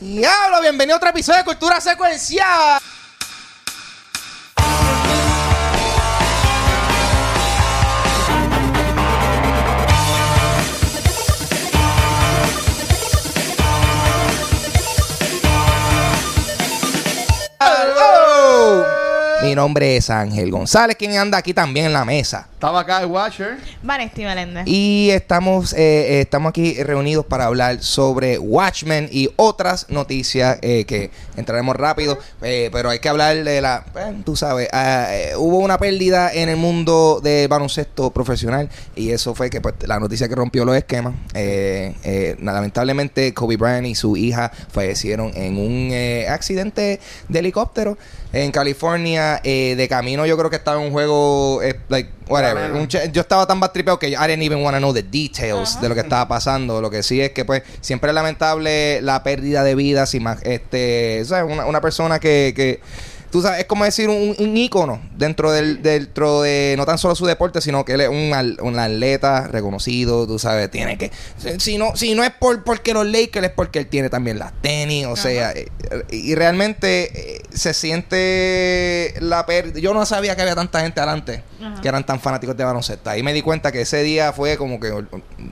[0.00, 2.80] Diablo, bienvenido a otro episodio de Cultura Secuencial.
[19.54, 22.48] Mi nombre es Ángel González, quien anda aquí también en la mesa.
[22.54, 23.56] Estaba acá el Watcher.
[23.84, 24.64] Vanesti Meléndez.
[24.66, 30.84] Y estamos, eh, eh, estamos aquí reunidos para hablar sobre Watchmen y otras noticias eh,
[30.86, 35.36] que entraremos rápido, eh, pero hay que hablar de la, eh, tú sabes, ah, eh,
[35.36, 40.00] hubo una pérdida en el mundo del baloncesto profesional y eso fue que pues, la
[40.00, 41.14] noticia que rompió los esquemas.
[41.32, 46.98] Eh, eh, lamentablemente Kobe Bryant y su hija fallecieron en un eh, accidente
[47.28, 47.96] de helicóptero
[48.34, 49.40] en California.
[49.44, 52.72] eh, de camino yo creo que estaba en un juego, eh, like, whatever.
[52.72, 55.88] Un yo estaba tan batripeado que I didn't even want to know the details de
[55.88, 56.80] lo que estaba pasando.
[56.80, 60.42] Lo que sí es que, pues, siempre es lamentable la pérdida de vidas y más,
[60.42, 61.50] este, ¿sabes?
[61.50, 62.80] Una, una persona que, que,
[63.34, 67.16] tú sabes, es como decir un, un ícono dentro del, dentro de no tan solo
[67.16, 71.10] su deporte, sino que él es un, al- un atleta reconocido, tú sabes, tiene que,
[71.58, 74.52] si no, si no es por porque los Lakers, es porque él tiene también las
[74.62, 75.66] tenis, o sea, eh,
[76.12, 79.80] y realmente eh, se siente la pérdida.
[79.80, 81.80] Yo no sabía que había tanta gente adelante Ajá.
[81.80, 83.10] que eran tan fanáticos de baloncesto.
[83.10, 84.92] Ahí me di cuenta que ese día fue como que,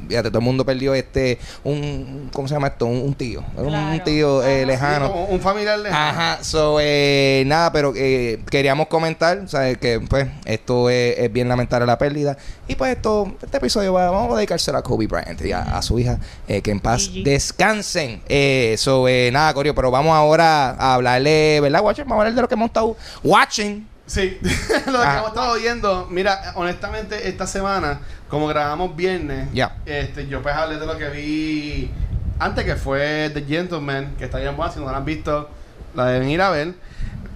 [0.09, 2.87] fíjate, todo el mundo perdió este, un, ¿cómo se llama esto?
[2.87, 4.05] Un, un tío, un, Claro.
[4.05, 5.13] tío eh, lejano.
[5.13, 5.99] Un familiar lejano.
[6.21, 9.79] Ajá, so, eh, nada, pero eh, queríamos comentar, ¿sabes?
[9.79, 12.37] Que pues esto es, es bien lamentable la pérdida.
[12.69, 15.83] Y pues esto, este episodio va, vamos a dedicárselo a Kobe Bryant y a, a
[15.83, 18.23] su hija, eh, que en paz descansen.
[18.29, 22.05] Eh, so, eh, nada, Corio, pero vamos ahora a hablarle, ¿verdad, Watcher?
[22.05, 23.89] Vamos a hablar de lo que hemos estado watching.
[24.07, 24.39] Sí,
[24.87, 25.17] lo que Ah.
[25.19, 26.07] hemos estado oyendo.
[26.11, 29.77] Mira, honestamente, esta semana, como grabamos viernes, Ya.
[29.87, 31.91] este, yo pues hablé de lo que vi
[32.39, 35.49] antes, que fue The Gentleman, que está bien buena, si no la han visto,
[35.95, 36.75] la deben ir a ver.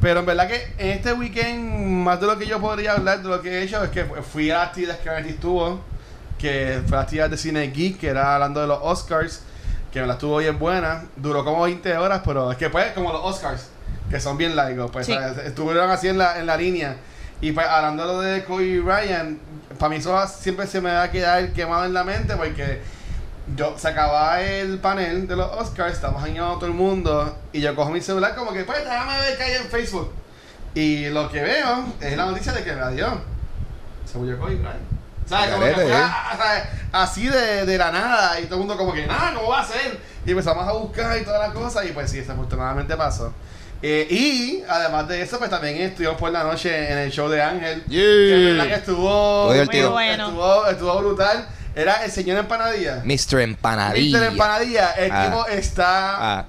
[0.01, 1.73] Pero en verdad que en este weekend,
[2.05, 4.51] más de lo que yo podría hablar de lo que he hecho, es que fui
[4.51, 5.81] a las actividades que Vanity estuvo,
[6.39, 9.41] que fue la actividad de Cine Geek, que era hablando de los Oscars,
[9.93, 11.05] que me la estuvo bien buena.
[11.17, 13.69] Duró como 20 horas, pero es que pues, como los Oscars,
[14.11, 15.17] que son bien largos, pues Sí.
[15.45, 16.97] estuvieron así en la, en la línea.
[17.41, 19.39] Y pues hablando de Kobe Bryant,
[19.79, 22.81] para mí eso siempre se me va a quedar quemado en la mente porque
[23.55, 27.75] yo se acababa el panel de los Oscars, estamos hangando todo el mundo y yo
[27.77, 30.13] cojo mi celular como que pues déjame ver qué hay en Facebook.
[30.75, 33.21] Y lo que veo es la noticia de que radio
[34.05, 34.77] se murió Kobe Bryant.
[35.27, 35.51] ¿Sabes?
[35.51, 35.93] Como que ¿eh?
[35.93, 36.63] ah, ¿sabes?
[36.93, 39.65] Así de, de la nada y todo el mundo como que, nada, ¿cómo va a
[39.65, 39.99] ser?
[40.25, 43.33] Y empezamos a buscar y toda la cosa y pues sí, desafortunadamente pasó.
[43.83, 47.43] Eh, y además de eso, pues también estuvimos por la noche en el show de
[47.43, 47.85] Ángel.
[47.89, 49.53] Que en verdad que estuvo.
[49.53, 50.29] Muy bueno.
[50.29, 51.47] estuvo, estuvo brutal.
[51.77, 53.03] Era el señor Empanadilla.
[53.05, 53.41] Mr.
[53.43, 54.19] Empanadilla.
[54.19, 54.27] Mr.
[54.33, 55.25] Empanadilla, el Ah.
[55.27, 56.45] tipo está Ah,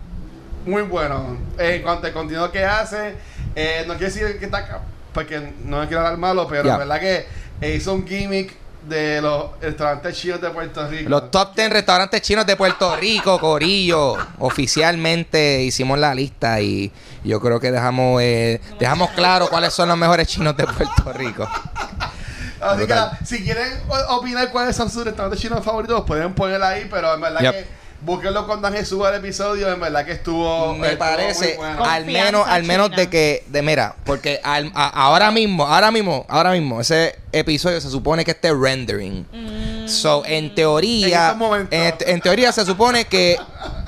[0.66, 1.38] muy bueno.
[1.60, 3.14] Eh, en cuanto al contenido que hace,
[3.54, 4.82] eh, no quiero decir que está
[5.14, 7.26] porque no me quiero hablar malo, pero la verdad que
[7.60, 8.56] eh, hizo un gimmick
[8.88, 11.10] de los restaurantes chinos de Puerto Rico.
[11.10, 14.16] Los top 10 restaurantes chinos de Puerto Rico, Corillo.
[14.38, 16.90] Oficialmente hicimos la lista y
[17.26, 21.50] yo creo que dejamos eh, dejamos claro cuáles son los mejores chinos de Puerto Rico.
[22.72, 23.80] Así que si quieren
[24.10, 27.52] opinar cuáles son sus restaurantes chinos favoritos, pueden ponerla ahí, pero en verdad Yep.
[27.54, 27.66] que
[28.00, 31.84] búsquenlo cuando Ángel suba el episodio, en verdad que estuvo Me estuvo parece, muy bueno.
[31.86, 32.98] al menos, al menos china.
[32.98, 37.82] de que, de mira, porque al- a- ahora mismo, ahora mismo, ahora mismo, ese episodio
[37.82, 39.26] se supone que esté rendering.
[39.32, 41.34] Mm, So, en teoría,
[41.72, 43.38] en, en teoría se supone que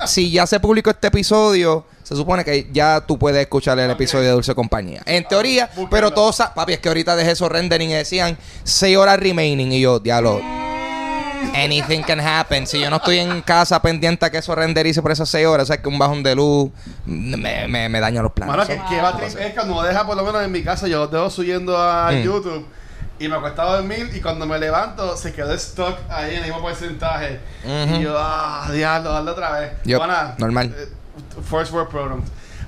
[0.06, 4.24] si ya se publicó este episodio, se supone que ya tú puedes escuchar el episodio
[4.24, 5.00] de Dulce Compañía.
[5.06, 5.90] En teoría, búsquenlo.
[5.90, 9.80] pero todos, papi, es que ahorita dejé esos rendering y decían 6 horas remaining y
[9.80, 10.40] yo, diablo.
[11.54, 12.66] Anything can happen.
[12.66, 15.64] Si yo no estoy en casa pendiente a que eso renderice por esas 6 horas,
[15.64, 16.70] o sea, que un bajón de luz
[17.06, 18.54] me, me, me daña los planes.
[18.56, 20.98] Mano, que, que va es cuando me deja por lo menos en mi casa, yo
[20.98, 22.22] los dejo subiendo a Mm.
[22.22, 22.66] YouTube
[23.18, 26.44] y me acuesta a dormir y cuando me levanto se quedó stock ahí en el
[26.44, 27.40] mismo porcentaje.
[27.64, 29.72] Y yo, ah, diablo, dale otra vez.
[29.84, 30.74] Yup, Bueno, normal.
[30.76, 30.88] eh,
[31.42, 32.22] First World Program.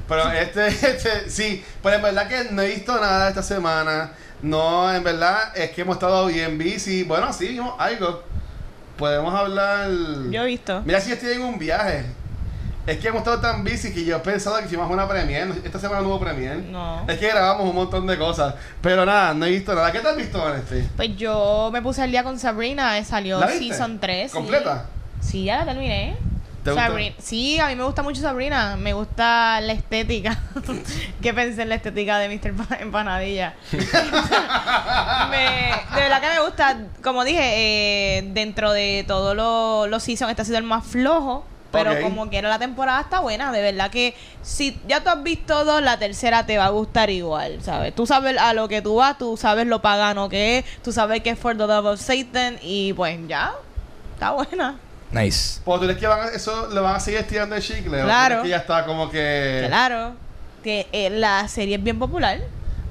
[0.09, 4.13] Pero este, este, sí, pero en verdad que no he visto nada esta semana.
[4.43, 7.05] No, en verdad es que hemos estado bien busy.
[7.05, 8.23] Bueno, sí, vimos algo.
[8.97, 9.89] Podemos hablar.
[10.31, 10.83] Yo he visto.
[10.85, 12.05] Mira, si yo estoy en un viaje.
[12.85, 15.53] Es que hemos estado tan busy que yo he pensado que hicimos una premier.
[15.65, 16.57] Esta semana no hubo premier.
[16.57, 17.05] No.
[17.09, 18.57] Es que grabamos un montón de cosas.
[18.81, 19.93] Pero nada, no he visto nada.
[19.93, 20.89] ¿Qué te has visto, Vanesti?
[20.97, 23.69] Pues yo me puse al día con Sabrina, eh, salió ¿La viste?
[23.69, 24.33] Season 3.
[24.33, 24.37] sí.
[24.37, 24.87] ¿Completa?
[25.21, 26.17] Sí, ya la terminé.
[26.65, 27.15] Sabrina.
[27.19, 28.77] Sí, a mí me gusta mucho Sabrina.
[28.77, 30.39] Me gusta la estética.
[31.23, 32.53] ¿Qué pensé en la estética de Mr.
[32.55, 33.55] Pa- Empanadilla?
[35.31, 36.79] Me- de verdad que me gusta.
[37.03, 37.41] Como dije,
[38.19, 39.37] eh, dentro de todos
[39.89, 41.45] los seasons, este ha sido el más flojo.
[41.73, 45.65] Pero como quiera la temporada está buena, de verdad que si ya tú has visto
[45.65, 47.95] dos, la tercera te va a gustar igual, ¿sabes?
[47.95, 51.23] Tú sabes a lo que tú vas, tú sabes lo pagano que es, tú sabes
[51.23, 53.55] que es for the love of Satan y pues ya,
[54.13, 54.77] está buena.
[55.13, 55.61] Nice.
[55.65, 58.03] ¿Pues tú crees que van a- eso le van a seguir estirando el chicle?
[58.03, 58.43] ¿O Claro.
[58.43, 59.65] que ya está como que...
[59.69, 60.13] Claro,
[60.63, 62.39] que eh, la serie es bien popular.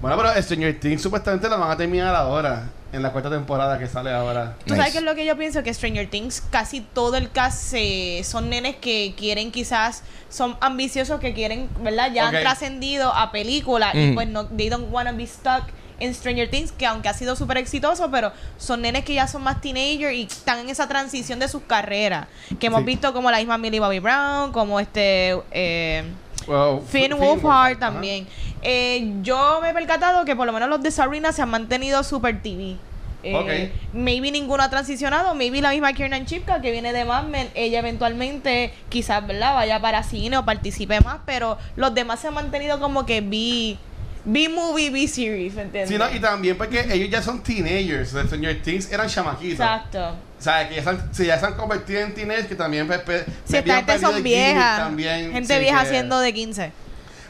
[0.02, 2.70] Bueno, pero Stranger Things supuestamente la van a terminar ahora.
[2.94, 4.56] En la cuarta temporada que sale ahora.
[4.66, 4.76] ¿Tú Nice.
[4.76, 5.64] sabes qué es lo que yo pienso?
[5.64, 11.22] Que Stranger Things, casi todo el cast eh, son nenes que quieren quizás, son ambiciosos
[11.22, 12.12] que quieren, ¿verdad?
[12.14, 13.98] Ya han trascendido a películas Mm.
[13.98, 15.64] y pues no, they don't wanna be stuck
[16.02, 19.44] en Stranger Things, que aunque ha sido súper exitoso, pero son nenes que ya son
[19.44, 22.28] más teenagers y están en esa transición de sus carreras.
[22.60, 22.86] Que hemos Sí.
[22.86, 25.38] visto como la misma Millie Bobby Brown, como este...
[25.52, 26.04] Eh,
[26.48, 28.28] Well, Finn Wolfhard también.
[28.64, 32.04] Eh, yo me he percatado que por lo menos los de Sabrina se han mantenido
[32.04, 32.78] super TV.
[33.24, 33.94] Eh, Ok.
[33.94, 35.36] Maybe ninguno ha transicionado.
[35.36, 37.48] Maybe la misma Kiernan Chipka que viene de Mad Men.
[37.54, 39.54] Ella eventualmente quizás ¿verdad?
[39.54, 41.20] vaya para cine o participe más.
[41.28, 43.78] Pero los demás se han mantenido como que B,
[44.26, 45.54] B-movie, B-series.
[45.56, 45.90] ¿me entiendes?
[45.90, 48.14] Sí, no, y también porque ellos ya son teenagers.
[48.14, 49.60] De Stranger Things eran chamaquitos.
[49.60, 50.10] Exacto.
[50.10, 52.88] O sea, que ya se han, si ya se han convertido en teenagers, que también...
[52.88, 54.78] pe- pe- Si esta gente son viejas.
[54.80, 56.72] también, gente sí, vieja que- siendo de 15.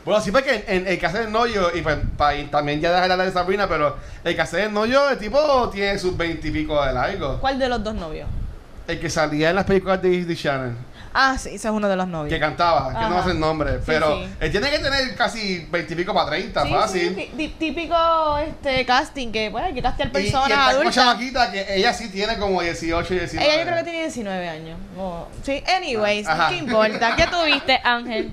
[0.04, 2.92] Bueno, sí, porque en, en el caso del novio, y pues pa- y también ya
[2.92, 6.92] dejar hablar de Sabrina, pero el caso del novio, el tipo tiene sus veintipico de
[6.94, 7.40] largo.
[7.40, 8.28] ¿Cuál de los dos novios?
[8.88, 10.74] El que salía en las películas de Disney Channel,
[11.14, 12.34] Ah, sí, ese es uno de los novios.
[12.34, 13.24] que cantaba, que no Ajá.
[13.26, 14.30] sé el nombre, pero sí.
[14.40, 17.10] él tiene que tener casi veintipico para treinta, Sí, fácil.
[17.16, 20.56] sí, tí- tí- típico este casting que pues hay que castear Y, y personas está
[20.60, 20.96] como adultas.
[20.96, 23.46] chamaquita que ella sí tiene como 18 y 19.
[23.46, 24.80] Ella yo creo que tiene 19 años.
[24.98, 26.50] O- sí, anyways, Ajá.
[26.50, 27.16] ¿qué importa?
[27.16, 28.32] ¿Qué tuviste, Ángel?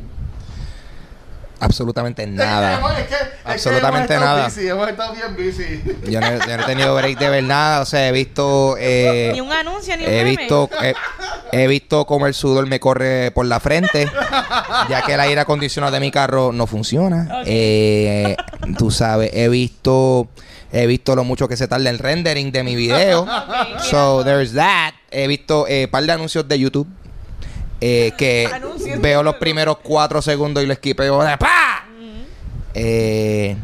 [1.61, 2.75] Absolutamente nada.
[2.75, 4.45] Es que- es que Absolutamente nada.
[4.45, 5.83] busy, hemos estado bien busy.
[6.11, 7.81] Yo no, he- yo no he tenido break de ver nada.
[7.81, 8.77] O sea, he visto.
[8.79, 10.37] eh, Ni un anuncio, ni un he meme.
[10.37, 10.95] visto, he,
[11.53, 14.09] he visto cómo el sudor me corre por la frente,
[14.89, 17.43] ya que el aire acondicionado de mi carro no funciona.
[17.45, 18.37] Eh,
[18.77, 20.29] tú sabes, he visto,
[20.71, 23.27] he visto lo mucho que se tarda el rendering de mi video.
[23.81, 24.93] So there's that.
[25.11, 26.87] He visto un par de anuncios de YouTube.
[27.81, 28.49] Eh, que
[29.01, 31.85] veo los primeros cuatro segundos y lo esquipeo de ¡pa!
[32.75, 33.57] Eh,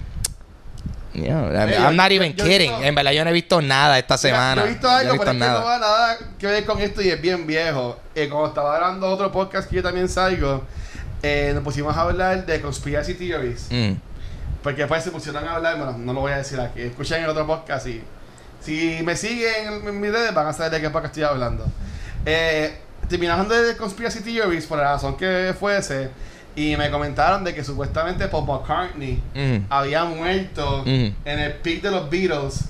[1.12, 2.70] you know, I'm, Hey, I'm not yo- even yo- kidding.
[2.70, 4.62] yo- en verdad, yo no he visto nada esta semana.
[4.62, 6.46] Yo he visto Yo no algo, he pero visto es que no va nada que
[6.46, 7.98] ver con esto y es bien viejo.
[8.14, 10.64] Eh, como estaba hablando otro podcast que yo también salgo,
[11.22, 13.66] eh, nos pusimos a hablar de conspiracy theories.
[13.70, 13.92] Mm.
[14.62, 16.80] Porque después se pusieron a hablar, bueno, no lo voy a decir aquí.
[16.80, 18.02] Escuchen el otro podcast y
[18.60, 19.52] si me siguen
[19.82, 21.66] en, en mis redes van a saber de qué podcast estoy hablando.
[22.24, 22.78] Eh,
[23.08, 26.10] terminando de conspiracy theories por la razón que fuese
[26.56, 29.66] y me comentaron de que supuestamente Paul McCartney Mm.
[29.70, 31.08] había muerto Mm.
[31.24, 32.64] en el peak de los Beatles.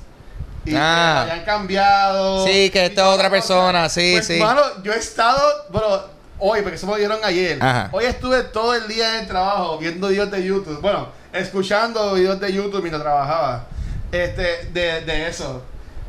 [0.67, 1.25] Y Ah.
[1.27, 2.47] que habían cambiado.
[2.47, 3.31] Sí, que esta otra la cosa.
[3.31, 4.39] persona, sí, Pues, sí.
[4.39, 5.39] Mano, yo he estado,
[5.69, 6.01] bueno,
[6.39, 7.59] hoy, porque eso me lo dieron ayer.
[7.63, 7.91] Ajá.
[7.93, 10.81] Hoy estuve todo el día en el trabajo viendo videos de YouTube.
[10.81, 13.67] Bueno, escuchando videos de YouTube mientras trabajaba.
[14.11, 15.63] Este, de, de eso.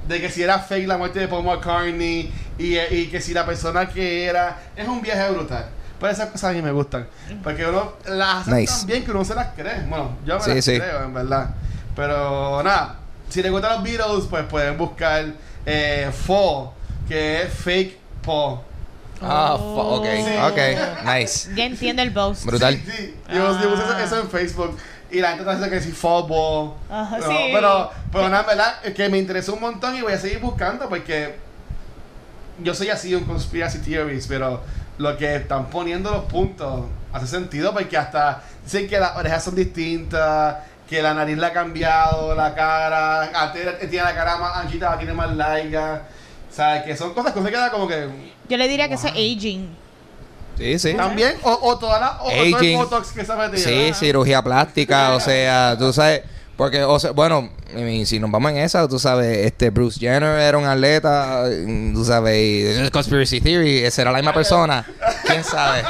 [0.07, 3.45] De que si era fake la muerte de Paul McCartney y, y que si la
[3.45, 4.57] persona que era.
[4.75, 5.65] Es un viaje brutal.
[5.99, 7.07] Pero esas cosas a mí me gustan.
[7.43, 8.77] Porque uno las hace Nice.
[8.79, 9.81] tan bien que uno se las cree.
[9.87, 10.77] Bueno, yo me Sí, las sí.
[10.79, 11.49] creo, en verdad.
[11.95, 12.97] Pero nada,
[13.29, 15.25] si les gustan los Beatles, pues pueden buscar
[15.65, 16.69] eh, Fall,
[17.07, 18.59] que es fake Paul.
[19.21, 20.35] Ah, fu- ok, Sí.
[20.43, 20.57] ok,
[21.15, 21.49] nice.
[21.55, 22.45] Ya entiende el boast.
[22.45, 22.75] Brutal.
[22.75, 23.15] Sí, sí.
[23.33, 24.77] Yo, yo puse eso, eso en Facebook.
[25.15, 26.73] Y la gente está diciendo que sí, fútbol.
[26.89, 27.37] Ajá, No, sí.
[27.53, 30.89] Pero, pero nada, verdad, es que me interesó un montón y voy a seguir buscando
[30.89, 31.35] porque
[32.61, 34.61] yo soy así un conspiracy theories, pero
[34.97, 39.55] lo que están poniendo los puntos hace sentido porque hasta dicen que las orejas son
[39.55, 40.57] distintas,
[40.89, 45.13] que la nariz la ha cambiado, la cara, antes tiene la cara más anchita, tiene
[45.13, 46.03] más larga.
[46.51, 48.07] O sea, que son cosas que se queda como que
[48.49, 49.21] Yo le diría que eso es Wow.
[49.21, 49.75] aging.
[50.57, 50.93] Sí, sí.
[50.93, 53.63] también, o, o toda la, o, o todo el botox que se ha metido.
[53.67, 56.21] Sí, cirugía plástica, o sea, tú sabes,
[56.57, 57.49] porque, o sea, bueno,
[58.05, 61.43] si nos vamos en esa, tú sabes, este Bruce Jenner era un atleta,
[61.93, 64.85] tú sabes, y conspiracy theory, será la misma persona,
[65.25, 65.83] quién sabe.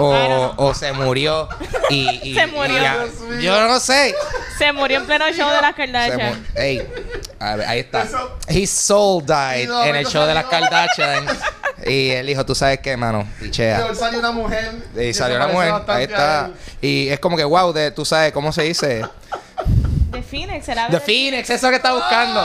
[0.00, 1.48] O, o se murió
[1.90, 2.78] y, y- Se murió.
[2.78, 3.06] y ya-
[3.40, 4.14] yo no sé.
[4.56, 6.46] Se murió en pleno show de las Kardashian.
[6.54, 6.86] Ey,
[7.40, 8.06] a ver, ahí está.
[8.48, 11.26] His soul died no, en el show de las Kardashian.
[11.88, 13.78] Y él dijo, tú sabes qué, mano, pichea.
[13.78, 14.72] Luego salió una mujer.
[14.98, 16.50] Y salió parece mujer, ahí está.
[16.80, 19.04] Y es como que, wow, de, tú sabes, ¿cómo se dice?
[20.10, 22.40] The Phoenix, será The Phoenix, eso que está buscando.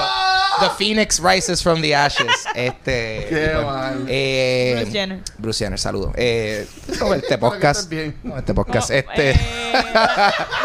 [0.60, 2.27] The Phoenix rises from the ashes.
[2.53, 3.25] Este.
[3.29, 4.05] Qué bueno, mal.
[4.08, 5.20] eh, Bruce Jenner.
[5.38, 6.12] Bruce Jenner, saludo.
[6.15, 6.67] Eh,
[7.00, 7.91] no, este que podcast.
[8.24, 8.89] no, este podcast.
[8.91, 9.32] No, este.
[9.32, 9.74] eh,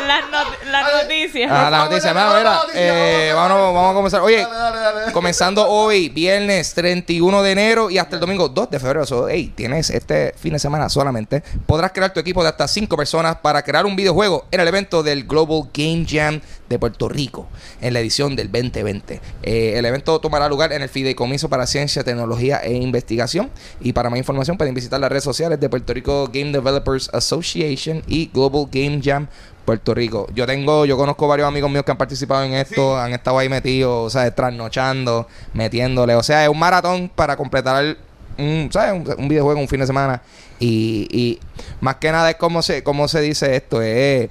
[0.07, 1.50] las, not- las noticias.
[1.50, 2.81] Ah, la Vamos noticia, a mira, la mira, noticia,
[3.28, 4.21] eh, vamos a la vamos, vamos a comenzar.
[4.21, 5.12] Oye, Dale, dale, dale.
[5.12, 9.07] comenzando hoy, viernes 31 de enero y hasta el domingo 2 de febrero.
[9.07, 11.43] So, hey, tienes este fin de semana solamente.
[11.67, 15.02] Podrás crear tu equipo de hasta 5 personas para crear un videojuego en el evento
[15.02, 17.49] del Global Game Jam de Puerto Rico
[17.81, 19.21] en la edición del 2020.
[19.43, 23.51] Eh, el evento tomará lugar en el Fideicomiso para Ciencia, Tecnología e Investigación.
[23.81, 28.03] Y para más información pueden visitar las redes sociales de Puerto Rico Game Developers Association
[28.07, 29.29] y Global Game Jam
[29.65, 30.27] Puerto Rico.
[30.35, 33.51] Yo tengo, yo conozco varios amigos míos que han participado en esto, han estado ahí
[33.51, 36.15] metidos, o sea, trasnochando, metiéndole.
[36.15, 37.99] O sea, es un maratón para completar
[38.38, 38.92] un, ¿sabes?
[38.92, 40.23] Un, un videojuego un fin de semana.
[40.61, 41.40] Y, y
[41.80, 44.28] más que nada es como se, como se dice esto, es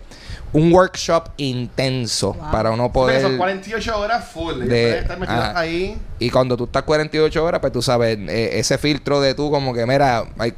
[0.53, 2.51] un workshop intenso Wow.
[2.51, 3.21] para uno poder...
[3.21, 4.61] Son 48 horas full.
[4.63, 5.59] de- estar ajá.
[5.59, 5.97] ahí.
[6.19, 9.73] Y cuando tú estás 48 horas, pues tú sabes, eh, ese filtro de tú como
[9.73, 10.53] que, mira, hay-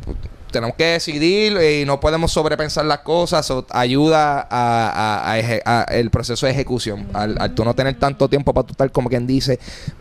[0.51, 6.51] tenemos que decidir y no podemos sobrepensar las cosas, o ayuda a, el proceso de
[6.51, 7.08] ejecución.
[7.13, 9.60] Al, al tú no tener tanto tiempo para tú estar como quien dice,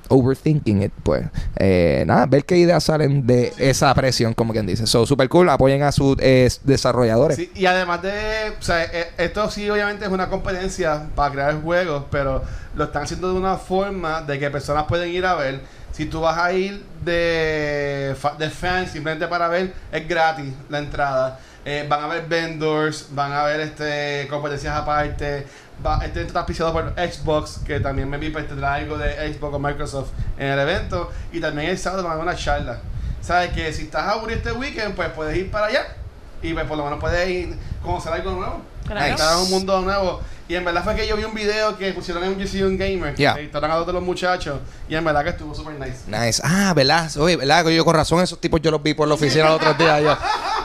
[0.08, 1.24] overthinking it, pues,
[1.56, 4.86] eh, nada, ver qué ideas salen de esa presión, como quien dice.
[4.86, 7.38] So, super cool, apoyen a sus eh, desarrolladores.
[7.54, 12.04] Y además de, o sea, eh, esto sí obviamente es una competencia para crear juegos,
[12.10, 12.42] pero
[12.74, 15.60] lo están haciendo de una forma de que personas pueden ir a ver.
[15.98, 21.40] Si tú vas a ir de, de fans simplemente para ver, es gratis la entrada.
[21.64, 25.44] Eh, van a haber vendors, van a haber este competencias aparte.
[25.84, 29.56] Va, este está auspiciado por Xbox, que también me vi pues, tendrá algo de Xbox
[29.56, 31.10] o Microsoft en el evento.
[31.32, 32.78] Y también el sábado van a haber una charla.
[33.20, 35.96] Sabes que si estás aburrido este weekend, pues puedes ir para allá
[36.42, 38.60] y pues por lo menos puedes ir conocer algo nuevo.
[38.86, 39.04] Claro.
[39.06, 40.20] Entrar a un mundo nuevo.
[40.48, 43.14] Y en verdad fue que yo vi un video que pusieron en GC Un Gamer,
[43.14, 43.30] que Yeah.
[43.32, 45.98] entrevistaron a dos de los muchachos, y en verdad que estuvo super nice.
[46.06, 46.40] Nice.
[46.42, 47.14] Ah, ¿verdad?
[47.18, 47.66] Oye, ¿verdad?
[47.68, 50.00] Yo con razón esos tipos yo los vi por la oficina los otros días.
[50.02, 50.16] Yo,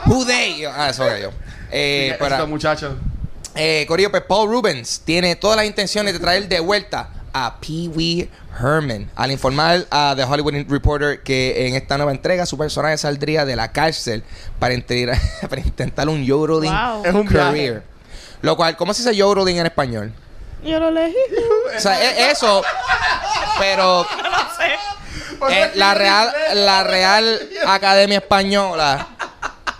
[0.06, 0.62] Who they?
[0.62, 1.32] Yo, ah, eso era yo.
[1.70, 2.94] Eh, que para- estos muchachos.
[3.56, 7.90] Eh, Corillo, pues Paul Rubens tiene todas las intenciones de traer de vuelta a Pee
[7.90, 9.10] Wee Herman.
[9.16, 13.56] Al informar a The Hollywood Reporter que en esta nueva entrega su personaje saldría de
[13.56, 14.24] la cárcel
[14.60, 17.06] para, entrar- para intentar un yodeling Wow.
[17.06, 17.72] Es un career.
[17.74, 17.88] viaje.
[18.42, 20.14] Lo cual, ¿cómo se dice yodeling en español?
[20.64, 21.14] Yo lo leí.
[21.76, 22.62] O sea, e- eso,
[23.60, 24.06] pero
[25.50, 29.08] eh, la Real, la Real Academia Española,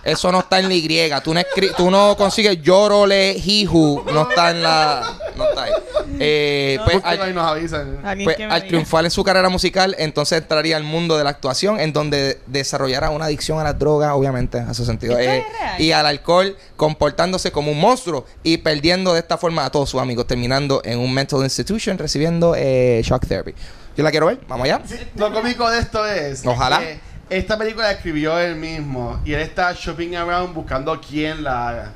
[0.02, 1.10] eso no está en la Y.
[1.22, 1.40] Tú no,
[1.76, 5.02] tú no consigues llorole, jiju, no está en la.
[5.36, 5.72] No está ahí.
[6.18, 7.98] Eh, pues, al- nos avisan.
[8.24, 11.92] Pues, al triunfar en su carrera musical, entonces entraría al mundo de la actuación, en
[11.92, 15.44] donde desarrollará una adicción a las drogas, obviamente, a su sentido, ¿Esto eh,
[15.78, 20.00] y al alcohol, comportándose como un monstruo y perdiendo de esta forma a todos sus
[20.00, 23.54] amigos, terminando en un mental institution recibiendo eh, shock therapy.
[23.96, 24.80] Yo la quiero ver, vamos allá.
[24.86, 26.80] Sí, lo cómico de esto es Ojalá.
[26.80, 26.98] que
[27.30, 31.92] esta película la escribió él mismo y él está shopping around buscando quién la haga.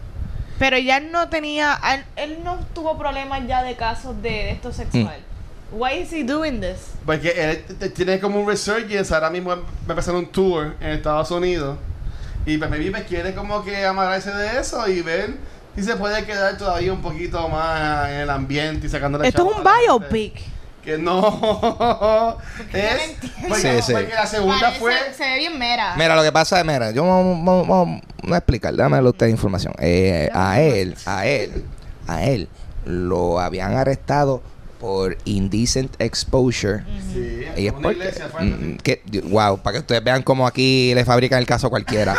[0.58, 1.78] Pero ya no tenía.
[1.94, 5.20] Él, él no tuvo problemas ya de casos de, de esto sexual.
[5.20, 5.28] Mm.
[5.70, 6.92] Why is he doing this?
[7.04, 11.30] Porque él tiene como un resurgence, ahora mismo va a empezar un tour en Estados
[11.30, 11.76] Unidos.
[12.46, 15.34] Y pues maybe pues, quiere como que amarrarse de eso y ver
[15.76, 19.56] si se puede quedar todavía un poquito más en el ambiente y sacando Esto es
[19.56, 20.40] un biopic.
[20.88, 22.38] Que no.
[22.72, 23.02] es.
[23.10, 23.48] entiendo.
[23.48, 23.92] Porque, Sí, sí.
[23.92, 24.94] porque la segunda fue.
[25.16, 25.94] Se ve bien mera.
[25.96, 28.00] Mira, lo que pasa es, mira, yo vamos,
[28.32, 29.74] a explicar, déjame darle a usted información.
[29.78, 31.64] Eh, a él, a él,
[32.06, 32.48] a él
[32.86, 34.42] lo habían arrestado
[34.80, 36.84] por indecent exposure.
[37.12, 38.42] Sí, Y es una porque, iglesia fue.
[38.44, 42.14] mm, que, wow, para que ustedes vean cómo aquí le fabrican el caso a cualquiera.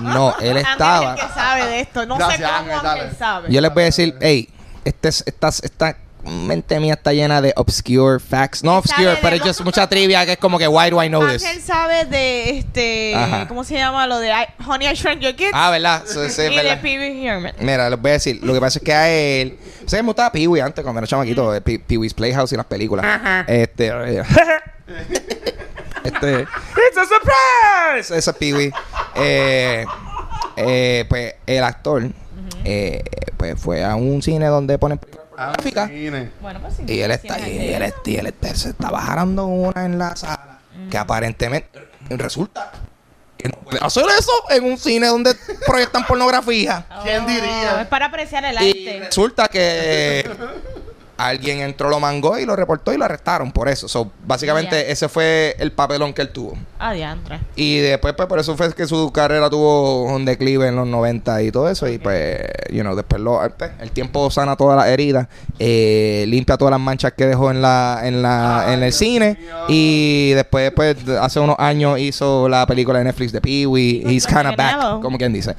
[0.00, 1.14] No, él Ángel estaba.
[1.14, 2.04] es el que sabe de esto.
[2.06, 3.52] No sé cómo Ángel, Ángel sabe.
[3.52, 4.48] Yo les voy a decir, hey,
[4.84, 8.62] este es- esta, esta mente mía está llena de obscure facts.
[8.62, 11.26] No obscure, pero es just mucha trivia que es como que, why do I know
[11.26, 11.44] this?
[11.44, 13.14] Ángel sabe de este.
[13.14, 13.48] Ajá.
[13.48, 14.06] ¿Cómo se llama?
[14.06, 15.50] Lo de I- Honey I Shrunk Your Kids.
[15.52, 16.02] Ah, ¿verdad?
[16.06, 16.80] Sí, sí, y de verdad.
[16.80, 17.54] Pee Wee Herman.
[17.60, 20.06] Mira, les voy a decir, lo que pasa es que a él, o sea, me
[20.06, 23.04] gustaba Pee Wee antes cuando era chamaquito, de Pee Pee Wee's Playhouse y las películas.
[23.04, 23.44] Ajá.
[23.48, 24.22] Este, eh,
[26.04, 28.16] este, it's a surprise.
[28.16, 28.72] Ese es Pee Wee.
[29.16, 29.84] Eh,
[30.56, 32.04] eh, pues el actor,
[32.64, 33.02] eh,
[33.36, 35.21] pues fue a un cine donde ponen películas
[36.40, 36.82] Bueno, pues sí.
[36.86, 40.14] Y él está y él, está- y él está- se estaba jalando una en la
[40.16, 40.58] sala.
[40.90, 42.72] Que aparentemente resulta
[43.36, 45.34] que no puede hacer eso en un cine donde
[45.66, 46.86] proyectan pornografía.
[47.02, 47.80] ¿Quién Oh, diría?
[47.82, 49.00] Es para apreciar el Y arte.
[49.06, 50.30] resulta que
[51.26, 53.88] alguien entró, lo mangó y lo reportó y lo arrestaron por eso.
[53.88, 56.56] So, básicamente ese fue el papelón que él tuvo.
[56.78, 57.40] Adiantre.
[57.56, 61.42] Y después, pues, por eso fue que su carrera tuvo un declive en los 90
[61.42, 61.88] y todo eso.
[61.88, 66.56] Y pues, you know, después lo, pues, el tiempo sana todas las heridas, eh, limpia
[66.56, 69.38] todas las manchas que dejó en la, en la, Ay, en el Dios cine.
[69.68, 74.02] Y después, pues, hace unos años hizo la película de Netflix de Pee Wee.
[74.06, 75.54] He's kinda back, como quien dice.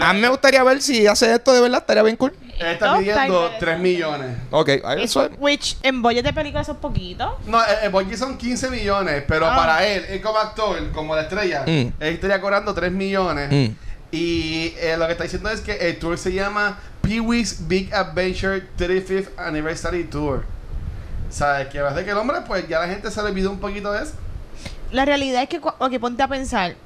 [0.00, 2.32] A mí me gustaría ver si hace esto de verdad, estaría bien cool.
[2.58, 4.36] Él está pidiendo está 3 millones.
[4.50, 5.30] Ok, ahí eso es.
[5.38, 7.38] Which en budget de película eso es poquito.
[7.46, 9.56] No, el, el Borgi son 15 millones, pero Ah.
[9.56, 11.68] para él, él como actor, como la estrella, Mm.
[11.68, 13.48] él estaría cobrando 3 millones.
[13.50, 13.74] Mm.
[14.12, 18.62] Y eh, lo que está diciendo es que el tour se llama Pee-wee's Big Adventure
[18.78, 20.44] 35th Anniversary Tour.
[21.30, 21.66] ¿Sabes?
[21.68, 23.58] Que va a hacer que el hombre, pues ya la gente se le olvidó un
[23.58, 24.12] poquito de eso.
[24.92, 26.76] La realidad es que, ok, ponte a pensar.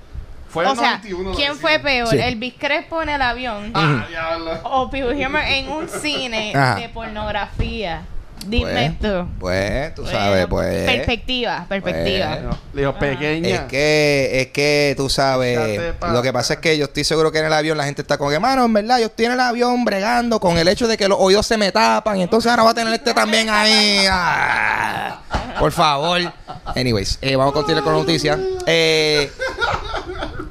[0.49, 1.31] Fue o el sea, 91.
[1.31, 2.09] lo ¿quién fue peor?
[2.09, 2.19] Sí.
[2.19, 3.71] ¿El Big Crespo en el avión?
[3.75, 4.07] Ah.
[4.65, 6.77] ¿O Herman en un cine Ajá.
[6.77, 8.03] de pornografía?
[8.47, 9.29] Dime Pues, tú.
[9.41, 10.85] Pues, tú Bueno, sabes, pues.
[10.91, 12.37] Perspectiva, perspectiva.
[12.37, 13.49] No, Le pequeña.
[13.49, 15.81] Es que, es que tú sabes,
[16.13, 18.17] lo que pasa es que yo estoy seguro que en el avión la gente está
[18.17, 20.97] como que, mano, en verdad, yo estoy en el avión bregando con el hecho de
[20.97, 24.07] que los oídos se me tapan y entonces ahora va a tener este también ahí.
[24.11, 25.21] Ah,
[25.59, 26.21] por favor.
[26.77, 28.39] Anyways, eh, vamos a continuar con la noticia.
[28.67, 29.31] Eh,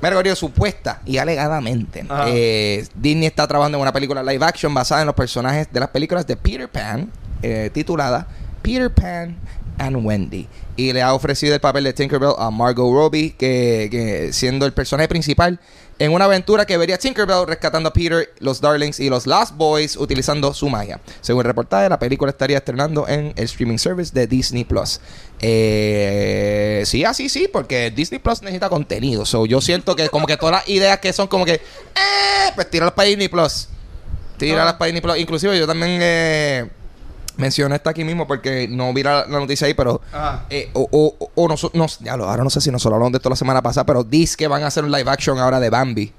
[0.01, 5.07] Mergorio, supuesta y alegadamente, eh, Disney está trabajando en una película live action basada en
[5.07, 7.11] los personajes de las películas de Peter Pan,
[7.41, 8.27] eh, titulada
[8.61, 9.35] Peter Pan
[9.77, 10.47] and Wendy.
[10.75, 14.73] Y le ha ofrecido el papel de Tinkerbell a Margot Robbie, que, que siendo el
[14.73, 15.59] personaje principal
[15.99, 19.55] en una aventura que vería a Tinkerbell rescatando a Peter, los Darlings y los Lost
[19.55, 20.99] Boys utilizando su magia.
[21.21, 24.99] Según el reportaje, la película estaría estrenando en el streaming service de Disney Plus.
[25.41, 29.25] Eh, sí, así sí, porque Disney Plus necesita contenido.
[29.25, 32.69] So, yo siento que como que todas las ideas que son como que, eh, pues
[32.69, 33.69] tíralas para Disney Plus.
[34.37, 35.17] Tíralas para Disney Plus.
[35.17, 36.69] Inclusive yo también eh,
[37.37, 40.01] mencioné esta aquí mismo porque no vi la, la noticia ahí, pero
[40.49, 43.17] eh, o, o, o no, no, ya lo, ahora no sé si nosotros hablamos de
[43.17, 45.69] esto la semana pasada, pero dice que van a hacer un live action ahora de
[45.69, 46.13] Bambi.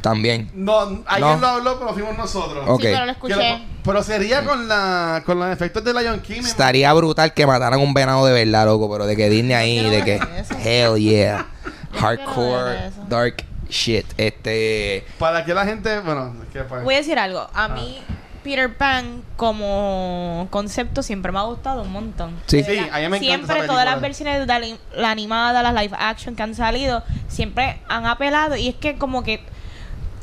[0.00, 0.50] También.
[0.54, 1.36] No, alguien No.
[1.38, 2.64] lo habló, pero fuimos nosotros.
[2.66, 2.80] Ok.
[2.80, 3.62] Sí, pero lo escuché.
[3.84, 6.40] pero sería con la con los efectos de Lion King.
[6.40, 10.02] Estaría brutal que mataran un venado de verdad, loco, pero de que Disney ahí, de
[10.02, 10.54] que eso.
[10.64, 11.46] hell yeah.
[12.00, 14.06] Hardcore, dark shit.
[14.16, 15.04] Este.
[15.18, 16.82] Para que la gente, bueno, es que pues.
[16.82, 17.46] Voy a decir algo.
[17.52, 18.00] A mí,
[18.42, 22.36] Peter Pan como concepto siempre me ha gustado un montón.
[22.46, 22.62] Sí.
[22.62, 22.88] Sí, verdad.
[22.94, 25.74] a mí me encanta Siempre esa todas las versiones de la, anim- la animada, las
[25.74, 28.56] live action que han salido, siempre han apelado.
[28.56, 29.40] Y es que como que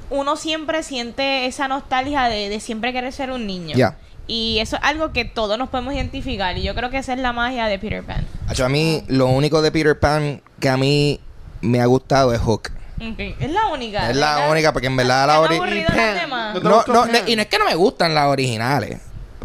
[0.10, 3.76] uno siempre siente esa nostalgia de, de siempre querer ser un niño.
[3.76, 3.98] Ya.
[4.26, 6.58] Y eso es algo que todos nos podemos identificar.
[6.58, 8.26] Y yo creo que esa es la magia de Peter Pan.
[8.64, 11.20] A mí, lo único de Peter Pan que a mí
[11.62, 12.72] me ha gustado es Hook.
[13.00, 14.10] Es la única.
[14.10, 14.52] Es la ¿verdad?
[14.52, 15.98] única, porque en verdad la ¿Te han ori- aburrido Pan.
[16.14, 16.54] los demás?
[16.64, 19.00] No No, no, y no es que no me gustan las originales,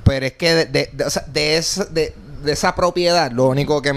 [0.05, 3.49] pero es que de, de, de- o sea, de esa, de, de esa propiedad, lo
[3.49, 3.93] único que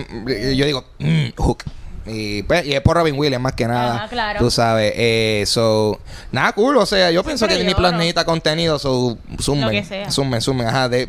[0.55, 1.63] yo digo, mm, Hook.
[2.07, 3.95] Y, pues, y es por Robin Williams más que nada.
[3.95, 4.39] Ajá, claro.
[4.39, 4.93] Tú sabes.
[4.95, 5.99] Eh, so,
[6.31, 6.77] nada cool.
[6.77, 7.97] O sea, yo pienso que Disney Plus no.
[7.97, 8.77] necesita contenido.
[8.77, 9.83] So, sumen.
[10.11, 10.67] Sumen, sumen.
[10.67, 10.87] Ajá.
[10.87, 11.07] De,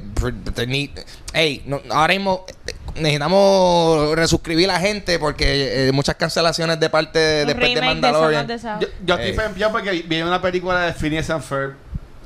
[0.55, 0.91] de- ni-
[1.35, 2.47] ey, no, ahora mismo
[2.99, 8.47] necesitamos resuscribir a la gente porque eh, muchas cancelaciones de parte de, después de Mandalorian.
[8.81, 11.75] Yo, yo estoy fempeado porque vi una película de Phineas and Ferb.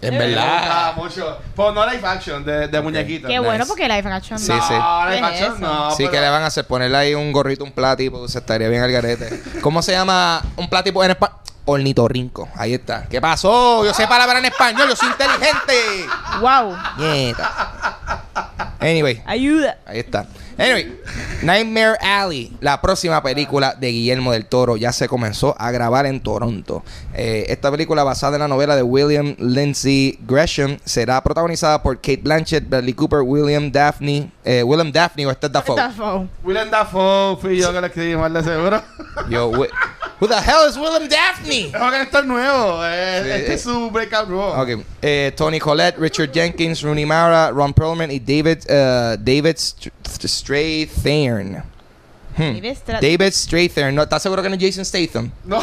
[0.03, 0.95] en verdad.
[0.97, 1.39] mucho.
[1.55, 3.29] Pues no live action, de, de muñequitos.
[3.29, 3.47] Qué Nice.
[3.47, 4.67] bueno porque live action Sí, no.
[4.69, 4.75] sí.
[4.75, 5.91] No, live ¿Qué es action no.
[5.91, 8.69] Sí, pero- que le van a hacer ponerle ahí un gorrito, un platipo, se estaría
[8.69, 9.43] bien al garete.
[9.61, 11.37] ¿Cómo se llama un platipo en español?
[11.67, 12.49] Ornitorrinco.
[12.57, 13.07] Ahí está.
[13.09, 13.85] ¿Qué pasó?
[13.85, 16.07] Yo sé palabra en español, yo soy inteligente.
[16.41, 16.77] Wow.
[16.97, 18.21] Nieta.
[18.81, 19.77] Anyway, Ayuda.
[19.87, 20.25] ahí está.
[20.61, 20.95] Anyway,
[21.43, 26.21] Nightmare Alley, la próxima película de Guillermo del Toro, ya se comenzó a grabar en
[26.21, 26.85] Toronto.
[27.15, 32.21] Eh, esta película, basada en la novela de William Lindsay Gresham, será protagonizada por Kate
[32.23, 35.77] Blanchett, Bradley Cooper, William Daphne, eh, William Daphne o este es Dafoe.
[35.77, 36.29] Dafoe.
[36.45, 38.83] Willem Dafoe fui yo que le escribí mal de seguro.
[39.31, 39.51] Yo,
[40.21, 41.69] who the hell is William Daphne?
[41.69, 42.81] Es un actor nuevo.
[42.85, 43.55] eh, Sí, este eh.
[43.55, 44.75] es su breakout role.
[44.77, 44.85] Ok.
[45.03, 49.57] Eh, Tony Collette, Richard Jenkins, Rooney Mara, Ron Perlman y David, uh, David
[50.07, 51.63] Strathairn.
[52.37, 52.55] Hmm.
[52.55, 53.95] David Stra- David Strathairn.
[53.95, 55.31] ¿No, ¿Estás seguro que no es Jason Statham?
[55.45, 55.57] No.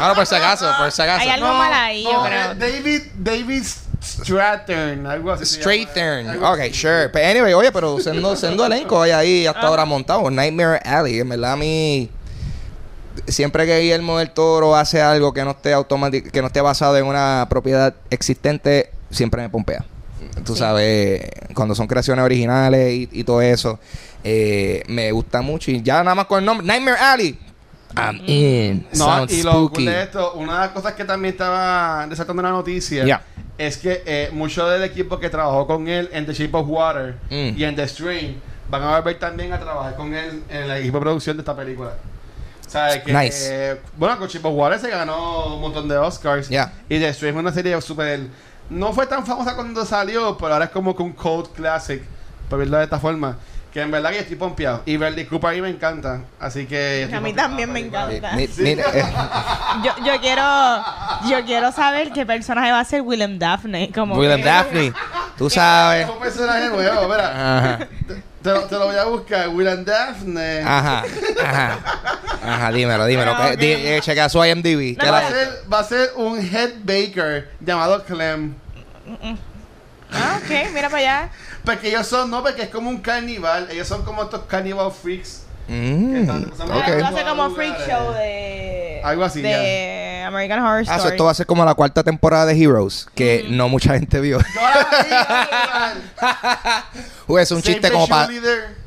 [0.00, 1.22] Ahora por si acaso, por si acaso.
[1.22, 2.54] Hay algo no, mal ahí, yo no, creo.
[2.56, 3.62] David, David
[4.02, 5.60] Strathairn, algo así.
[5.62, 6.74] Algo Ok, así.
[6.74, 7.08] sure.
[7.08, 10.28] Pero anyway, oye, pero siendo, siendo elenco hay ahí hasta ahora montado.
[10.30, 11.20] Nightmare Alley.
[11.20, 12.10] En verdad a mí...
[13.26, 16.96] Siempre que Guillermo del Toro hace algo que no esté automático, que no esté basado
[16.96, 19.84] en una propiedad existente, siempre me pompea.
[20.44, 20.60] Tú Sí.
[20.60, 21.22] sabes,
[21.54, 23.78] cuando son creaciones originales y, y todo eso,
[24.24, 25.70] eh, me gusta mucho.
[25.70, 27.38] Y ya nada más con el nombre, Nightmare Alley.
[27.94, 28.86] I'm in.
[28.94, 29.74] No, Sounds y lo spooky.
[29.74, 33.22] cool de esto, una de las cosas que también estaba resaltando en la noticia Yeah.
[33.58, 37.16] es que eh, mucho del equipo que trabajó con él en The Shape of Water
[37.30, 37.58] Mm.
[37.58, 40.96] y en The Strain van a volver también a trabajar con él en el equipo
[40.96, 41.92] de producción de esta película.
[42.72, 43.48] O sea, que, Nice.
[43.72, 46.48] eh, bueno, con of Water se ganó un montón de Oscars.
[46.48, 46.72] Yeah.
[46.88, 48.20] Y The Strain es una serie súper.
[48.70, 52.02] No fue tan famosa cuando salió, pero ahora es como que un cult classic,
[52.48, 53.36] por verlo de esta forma.
[53.74, 54.82] Que en verdad que estoy pompeado.
[54.86, 56.22] Y Bradley Cooper a mí me encanta.
[56.40, 57.10] Así que.
[57.14, 58.32] A mí también me encanta.
[58.32, 59.04] Mi- mira, eh,
[59.84, 60.42] Yo, yo quiero
[61.28, 63.90] yo quiero saber qué personaje va a ser Willem Daphne.
[63.94, 64.92] Como William que- Daphne,
[65.36, 66.06] tú sabes.
[66.06, 67.86] Es un personaje nuevo, mira.
[68.42, 69.48] Te, lo, te lo voy a buscar.
[69.48, 70.60] William Daphne.
[70.64, 71.04] ajá,
[71.44, 71.78] ajá.
[72.44, 73.34] Ajá, dímelo, dímelo.
[73.36, 73.78] Pero, que- di- ok.
[73.84, 74.96] eh, chequea su IMDb.
[74.98, 78.54] No, va, a ser, va a ser un head baker llamado Clem.
[80.12, 81.30] Ah, ok, mira para allá.
[81.64, 83.68] Porque ellos son, no, porque es como un carnival.
[83.70, 85.41] Ellos son como estos carnival freaks.
[85.68, 86.38] Mm, Ah,
[86.76, 86.88] ok.
[86.88, 91.00] Esto hace como freak show de Algo así, de American Horror Ah, Story.
[91.02, 94.20] so esto va a ser como la cuarta temporada de Heroes, que no mucha gente
[94.20, 94.38] vio.
[94.54, 98.28] Yo la vi, Uy, es un Save chiste the como para...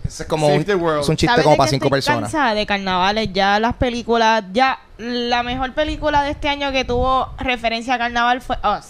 [0.08, 2.32] Es como un, es un chiste ¿Sabes como para cinco personas.
[2.56, 3.30] de carnavales?
[3.34, 8.40] Ya las películas, ya la mejor película de este año que tuvo referencia a carnaval
[8.42, 8.86] fue Us.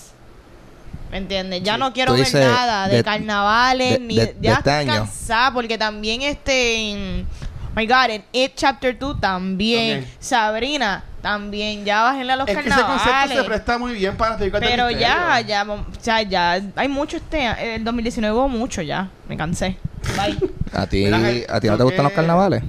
[1.12, 1.64] ¿Me entiendes?
[1.64, 1.80] Ya Sí.
[1.80, 4.94] no quiero ver nada de, de- carnavales de- ni de- de ya este estoy año.
[5.06, 7.28] cansada porque también este en
[7.76, 10.18] My God, en It Chapter 2 también, También.
[10.20, 13.38] Sabrina también, ya bájenle a los Es que ese concepto carnavales.
[13.38, 16.88] se presta muy bien para las películas de Pero ya, ya, o sea, ya, hay
[16.88, 19.76] mucho este, el 2019 hubo mucho ya, me cansé.
[20.16, 20.38] Bye.
[20.74, 21.06] ¿A ti,
[21.50, 22.64] ¿A ti no te gustan los carnavales?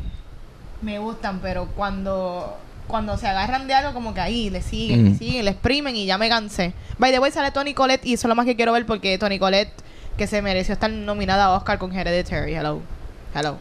[0.83, 5.11] me gustan, pero cuando cuando se agarran de algo como que ahí le siguen, le
[5.11, 5.19] Mm.
[5.19, 6.73] siguen, le exprimen y ya me cansé.
[6.99, 9.19] By the way, sale Tony Collette y eso es lo más que quiero ver porque
[9.19, 9.73] Tony Collette
[10.17, 12.55] que se mereció estar nominada a Oscar con Hereditary.
[12.55, 12.81] Hello.
[13.35, 13.59] Hello.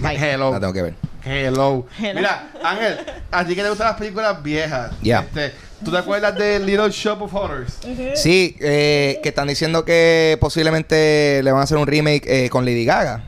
[0.00, 0.16] Bye.
[0.16, 0.52] Hello.
[0.52, 0.94] La tengo que ver.
[1.24, 1.86] Hello.
[1.98, 2.14] Hello.
[2.14, 2.98] Mira, Ángel,
[3.30, 4.92] a ti que te gustan las películas viejas.
[5.02, 5.20] Ya.
[5.20, 5.52] Este,
[5.84, 7.78] ¿Tú te acuerdas de Little Shop of Horrors?
[8.14, 12.64] Sí, eh, que están diciendo que posiblemente le van a hacer un remake eh, con
[12.64, 13.22] Lady Gaga.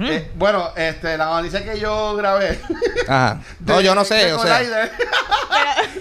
[0.00, 2.58] Eh, bueno, este, la noticia que yo grabé.
[3.06, 3.40] Ajá.
[3.60, 4.60] No, yo no sé, o sea.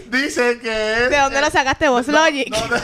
[0.10, 1.10] Dice que es.
[1.10, 2.50] ¿De dónde lo sacaste vos, Logic?
[2.50, 2.82] no, no.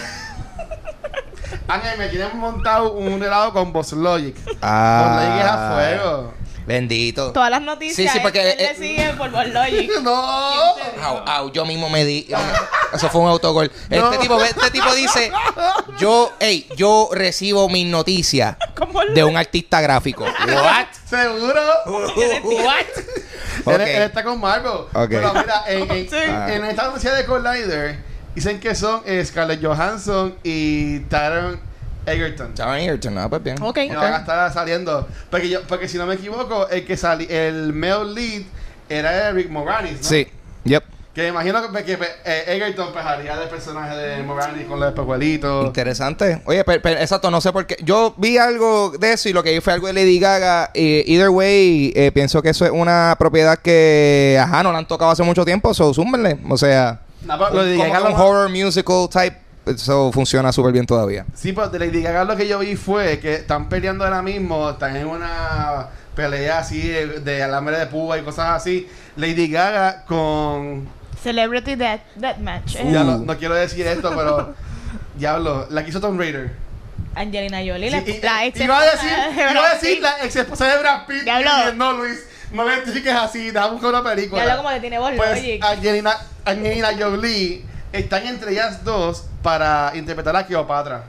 [1.70, 4.36] Ángel, me quieren montar un relajo con Boss Logic.
[4.62, 5.04] Ah.
[5.04, 6.34] Boss Logic es a fuego.
[6.68, 7.32] Bendito.
[7.32, 9.90] Todas las noticias Sí, sí, porque, él le eh, sigue por Logic.
[10.04, 10.14] No.
[10.14, 12.28] Au, au, yo mismo me di.
[12.94, 13.72] Eso fue un autogol.
[13.90, 14.12] No.
[14.12, 15.32] Este tipo, este tipo dice:
[15.98, 18.58] Yo, hey, yo recibo mis noticias
[19.16, 20.26] de un artista gráfico.
[20.26, 20.88] What?
[21.10, 21.62] ¿Seguro?
[22.44, 23.80] What?
[23.80, 24.72] Él, está con Marvel.
[24.94, 25.08] Ok.
[25.10, 26.16] Pero mira, en, en, Sí.
[26.18, 27.98] en- en esta noticia de Collider,
[28.36, 31.62] dicen que son eh, Scarlett Johansson y Taron
[32.08, 32.48] Egerton.
[32.50, 33.62] Estaban Ayrton, no, pues bien.
[33.62, 33.76] Ok.
[33.76, 35.08] Que van a estar saliendo.
[35.30, 38.42] Porque, yo, porque si no me equivoco, el que sali, el male lead
[38.90, 40.04] era Rick Moranis, ¿no?
[40.04, 40.28] Sí,
[40.64, 40.84] yep.
[41.14, 41.94] Que me imagino que, que
[42.26, 45.66] eh, Egerton pues, haría del personaje de Moranis con los espejuelitos.
[45.66, 46.44] Interesante.
[46.46, 47.76] Oye, pero, pero, exacto, no sé por qué.
[47.82, 50.70] Yo vi algo de eso y lo que vi fue algo de Lady Gaga.
[50.76, 54.88] Eh, either way, eh, pienso que eso es una propiedad que, ajá, no la han
[54.88, 56.38] tocado hace mucho tiempo, so zúmbenle.
[56.50, 59.38] O sea, No, pero lo de Gaga un horror musical type,
[59.70, 61.26] eso funciona súper bien todavía.
[61.34, 64.70] Sí, pero de Lady Gaga lo que yo vi fue que están peleando ahora mismo,
[64.72, 68.88] están en una pelea así de, de alambre de púa y cosas así.
[69.16, 70.88] Lady Gaga con...
[71.24, 72.76] Celebrity Death, Deathmatch.
[72.84, 72.92] Uh.
[72.92, 74.54] Ya lo- no quiero decir esto, pero...
[75.16, 76.52] Diablo, la que hizo Tomb Raider.
[77.16, 80.24] Angelina Jolie, Sí, la, y- la ex iba a decir, de iba a decir la
[80.24, 81.24] ex esposa de Brad Pitt.
[81.24, 81.50] Diablo.
[81.74, 82.20] Y no, Luis,
[82.52, 84.46] no le identifiques así, déjame buscar una película.
[84.46, 85.60] Ya lo como que tiene voz Pues.
[85.64, 91.04] Angelina, Angelina Jolie están entre ellas dos para interpretar a Cleopatra.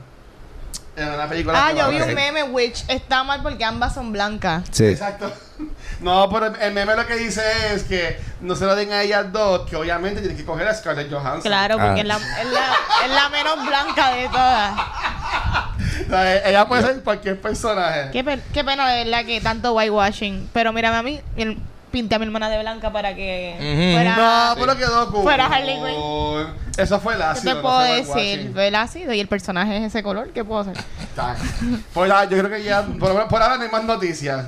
[0.95, 3.93] En una película Ah, que yo va- vi un meme, which está mal porque ambas
[3.93, 4.63] son blancas.
[4.71, 4.85] Sí.
[4.85, 5.31] Exacto.
[6.01, 7.41] No, pero el, meme lo que dice
[7.73, 10.73] es que no se lo den a ellas dos, que obviamente tienen que coger a
[10.73, 11.41] Scarlett Johansson.
[11.41, 11.97] Claro, porque Ah.
[11.99, 14.71] es, la, es, la, es la menos blanca de todas.
[16.07, 18.09] O sea, ella puede ser cualquier personaje.
[18.11, 20.49] Qué, pe- qué pena de verdad que tanto whitewashing.
[20.53, 21.57] Pero mírame a mí, el-
[21.91, 23.93] pinté a mi hermana de blanca para que Ujú.
[23.95, 24.15] fuera...
[24.15, 25.23] No, pero quedó cool.
[25.23, 25.77] Fuera Harley
[26.77, 27.51] Eso fue el ¿Qué ácido.
[27.51, 28.51] te no puedo fue decir?
[28.53, 30.29] Fue el ácido y el personaje es ese color.
[30.33, 30.77] ¿Qué puedo hacer?
[31.93, 34.45] Pues yo creo que ya, por, por ahora no hay más noticias.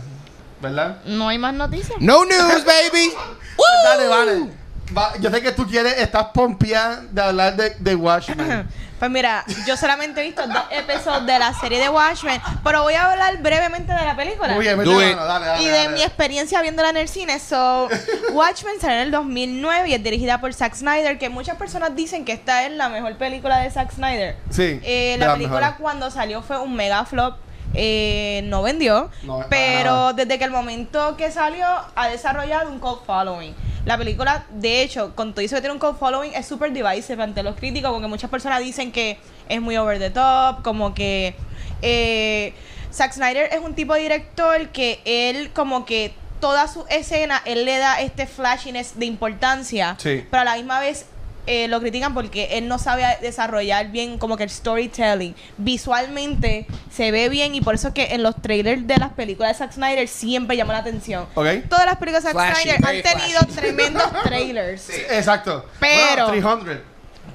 [0.61, 0.97] ¿Verdad?
[1.05, 1.99] No hay más noticias.
[1.99, 3.11] No news, baby.
[3.55, 4.61] Pues dale, vale.
[4.95, 8.67] Va, yo sé que tú quieres, estás pompeada de hablar de, de Watchmen.
[9.01, 12.93] Pues mira, yo solamente he visto dos episodios de la serie de Watchmen, pero voy
[12.93, 14.53] a hablar brevemente de la película.
[14.53, 15.89] Muy bien, mete mano, dale, dale, y de dale.
[15.89, 17.39] mi experiencia viéndola en el cine.
[17.39, 17.89] So,
[18.31, 22.25] Watchmen salió en el 2009 y es dirigida por Zack Snyder, que muchas personas dicen
[22.25, 24.35] que esta es la mejor película de Zack Snyder.
[24.51, 24.79] Sí.
[24.83, 27.37] Eh, la película cuando salió fue un mega flop.
[27.73, 33.05] Eh, no vendió, No, pero desde que el momento que salió ha desarrollado un cult
[33.05, 33.53] following.
[33.85, 37.23] La película, de hecho, con todo eso que tiene un cult following, es súper divisive
[37.23, 39.17] ante los críticos, porque muchas personas dicen que
[39.49, 41.33] es muy over the top, como que
[41.81, 42.53] eh,
[42.93, 47.65] Zack Snyder es un tipo de director que él como que toda su escena, él
[47.65, 50.25] le da este flashiness de importancia, Sí.
[50.29, 51.05] pero a la misma vez
[51.53, 55.35] eh, lo critican porque él no sabe desarrollar bien como que el storytelling.
[55.57, 59.51] Visualmente se ve bien y por eso es que en los trailers de las películas
[59.51, 61.27] de Zack Snyder siempre llama la atención.
[61.35, 61.47] Ok.
[61.69, 63.55] Todas las películas de Zack Flashy, Snyder han tenido flashy.
[63.55, 64.89] tremendos trailers.
[65.09, 65.65] Exacto.
[65.79, 66.77] Pero- Bueno, 300.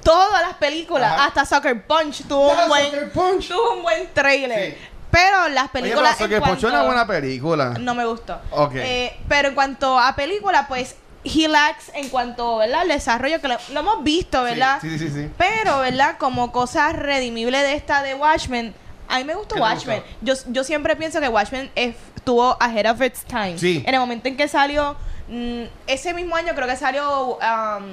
[0.03, 1.25] Todas las películas, Ajá.
[1.25, 3.47] hasta Sucker Punch tuvo un buen Sucker Punch.
[3.49, 4.71] tuvo un buen trailer.
[4.71, 4.77] Sí.
[5.11, 7.75] Pero las Oye, películas pero que Poncho es una buena película.
[7.79, 8.39] no me gustó.
[8.51, 8.73] Ok.
[8.75, 10.95] Eh, pero en cuanto a película, pues
[11.33, 12.81] he lacks en cuanto, ¿verdad?
[12.81, 14.79] Al desarrollo que lo, lo hemos visto, ¿verdad?
[14.81, 15.09] Sí, sí, sí.
[15.13, 15.29] sí.
[15.37, 16.17] Pero, ¿verdad?
[16.17, 18.73] Como cosa redimible de esta de Watchmen,
[19.09, 20.03] a mí me gustó ¿Qué te Watchmen.
[20.21, 23.57] Yo, yo siempre pienso que Watchmen es- estuvo ahead of its time.
[23.57, 23.83] Sí.
[23.85, 24.97] En el momento en que salió,
[25.29, 27.85] mm, ese mismo año creo que salió um,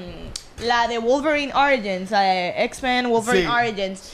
[0.59, 3.53] la de Wolverine Origins, la de X-Men Wolverine Sí.
[3.53, 4.13] Origins,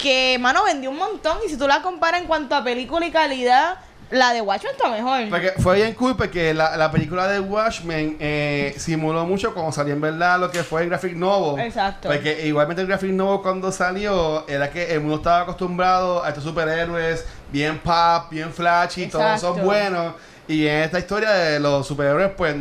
[0.00, 1.38] que, mano, vendió un montón.
[1.44, 3.78] Y si tú la comparas en cuanto a película y calidad,
[4.10, 5.28] la de Watchmen está mejor.
[5.28, 9.94] Porque fue bien cool porque la, la película de Watchmen eh, simuló mucho como salió
[9.94, 11.64] en verdad lo que fue el graphic novel.
[11.64, 12.08] Exacto.
[12.08, 16.44] Porque igualmente el graphic novel cuando salió era que el mundo estaba acostumbrado a estos
[16.44, 20.14] superhéroes bien pop, bien flashy, todos son buenos.
[20.46, 22.56] Y en esta historia de los superhéroes, pues,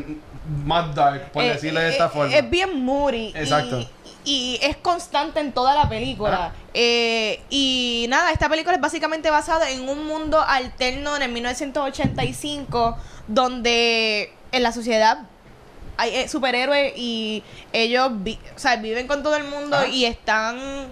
[0.66, 2.36] más dark, por Eh, decirlo de eh, esta eh, forma.
[2.36, 3.32] Es bien moody.
[3.34, 3.80] Exacto.
[3.80, 3.90] Y,
[4.28, 6.52] y es constante en toda la película.
[6.52, 6.56] Ah.
[6.74, 12.98] Eh, y nada, esta película es básicamente basada en un mundo alterno en el 1985,
[13.28, 15.20] donde en la sociedad
[15.98, 19.88] hay eh, superhéroes y ellos vi- o sea, viven con todo el mundo Ah.
[19.88, 20.88] y están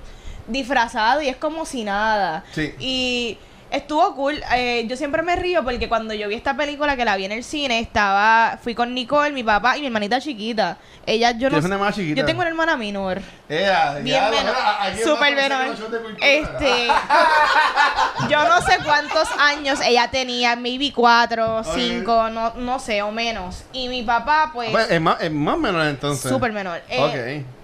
[0.48, 2.44] disfrazados y es como si nada.
[2.54, 2.74] Sí.
[2.80, 3.38] Y
[3.76, 4.42] estuvo cool.
[4.56, 7.32] Eh, yo siempre me río porque cuando yo vi esta película que la vi en
[7.32, 10.78] el cine, estaba, fui con Nicole, mi papá y mi hermanita chiquita.
[11.06, 12.20] Ella, yo no ¿Tienes sé- una hermana chiquita?
[12.22, 13.22] Yo tengo una hermana menor.
[13.48, 14.56] Ea, Bien ya, menor.
[15.04, 15.76] Súper menor.
[16.22, 16.88] Este.
[18.30, 23.64] yo no sé cuántos años ella tenía, maybe cuatro, cinco, no, no sé, o menos.
[23.72, 24.72] Y mi papá, pues.
[24.72, 26.32] Pues, es, más, es más menor entonces.
[26.32, 26.82] Súper menor.
[26.90, 27.55] Eh, ok.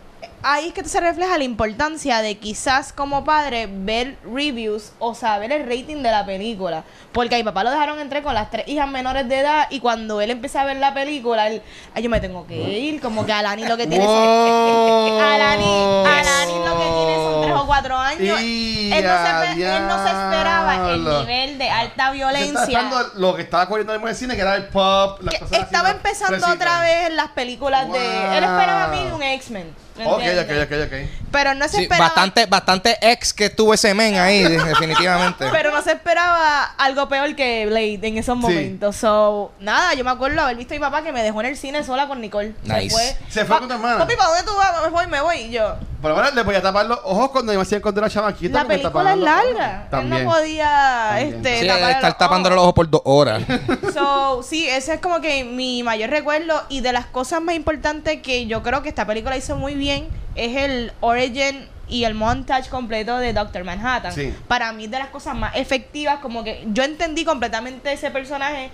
[0.43, 5.51] Ahí es que se refleja la importancia de quizás como padre ver reviews o saber
[5.51, 6.83] el rating de la película.
[7.11, 9.79] Porque a mi papá lo dejaron entrar con las tres hijas menores de edad y
[9.79, 11.61] cuando él empieza a ver la película, él,
[11.93, 13.01] ay, yo me tengo que ir.
[13.01, 14.15] Como que Alani lo que tiene son...
[14.15, 15.19] Wow.
[15.21, 18.39] Alani, Alani lo que tiene son tres o cuatro años.
[18.39, 22.89] Él no, se, él no se esperaba el nivel de alta violencia.
[23.15, 26.47] lo que estaba corriendo en el cine, que era el pop, las que estaba empezando
[26.47, 28.37] otra vez en las películas de...
[28.37, 29.80] Él esperaba a mí un X-Men.
[30.05, 31.09] ¿Me Ok, ok, ok, ok.
[31.31, 32.05] Pero no se Sí, esperaba...
[32.07, 35.45] bastante, bastante ex que tuvo ese men ahí, definitivamente.
[35.51, 38.41] Pero no se esperaba algo peor que Blade en esos Sí.
[38.41, 38.95] momentos.
[38.95, 41.57] So, nada, yo me acuerdo haber visto a mi papá que me dejó en el
[41.57, 42.53] cine sola con Nicole.
[42.63, 42.89] Nice.
[42.89, 43.17] Se fue.
[43.29, 43.97] Se fue Pa- con tu hermana.
[43.99, 44.81] Papi, ¿para dónde tú vas?
[44.83, 45.37] Me voy, me voy.
[45.37, 45.75] Y yo.
[46.01, 48.53] Pero ahora le voy a tapar los ojos cuando me hacía encontrar a chamaquita.
[48.53, 49.81] La porque me película es los larga.
[49.83, 50.23] Él También.
[50.25, 51.35] no podía También.
[51.35, 52.69] este, Sí, tapar estar los tapándole los ojos.
[52.69, 53.43] ojos por dos horas.
[53.93, 56.63] So, sí, ese es como que mi mayor recuerdo.
[56.69, 59.90] Y de las cosas más importantes que yo creo que esta película hizo muy bien
[60.35, 64.13] es el origin y el montage completo de Doctor Manhattan.
[64.13, 64.33] Sí.
[64.47, 68.69] Para mí, de las cosas más efectivas, como que yo entendí completamente ese personaje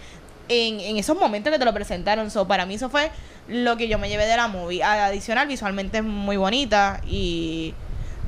[0.49, 2.29] en, en esos momentos que te lo presentaron.
[2.29, 3.09] So, para mí, eso fue
[3.47, 4.83] lo que yo me llevé de la movie.
[4.83, 7.73] Adicional, visualmente es muy bonita y.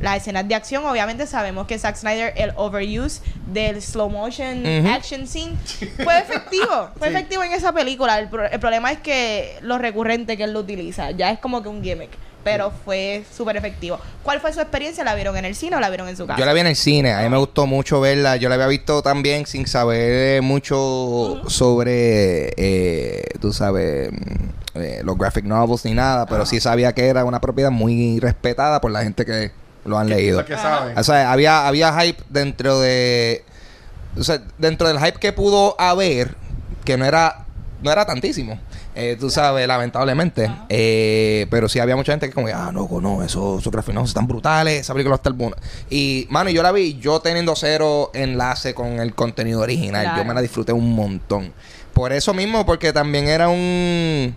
[0.02, 5.28] Las escenas de acción, obviamente sabemos que Zack Snyder, el overuse del slow motion action
[5.28, 5.58] scene,
[6.02, 6.90] fue efectivo.
[6.98, 7.14] Fue Sí.
[7.16, 8.18] efectivo en esa película.
[8.18, 11.62] El, pro- el problema es que lo recurrente que él lo utiliza ya es como
[11.62, 12.12] que un gimmick.
[12.44, 14.00] Pero fue súper efectivo.
[14.24, 15.04] ¿Cuál fue su experiencia?
[15.04, 16.40] ¿La vieron en el cine o la vieron en su casa?
[16.40, 18.38] Yo la vi en el cine, a mí me gustó mucho verla.
[18.38, 25.18] Yo la había visto también sin saber mucho sobre, eh, tú sabes, mm, eh, los
[25.18, 29.04] graphic novels ni nada, pero sí sabía que era una propiedad muy respetada por la
[29.04, 29.52] gente que
[29.86, 30.46] lo han leído.
[30.46, 30.98] Que saben.
[30.98, 33.44] O sea, había, había hype dentro de.
[34.18, 36.36] O sea, dentro del hype que pudo haber,
[36.86, 37.46] que no era,
[37.82, 38.60] no era tantísimo.
[39.00, 40.52] Eh, tú sabes, lamentablemente.
[40.70, 44.82] Eh, pero sí había mucha gente que como, ah, no, no, esos, esos están brutales,
[44.82, 45.56] esa película está buena.
[45.90, 50.04] Y, mano, yo la vi, yo teniendo cero enlace con el contenido original.
[50.04, 50.18] Claro.
[50.18, 51.54] Yo me la disfruté un montón.
[51.94, 54.36] Por eso mismo, porque también era un.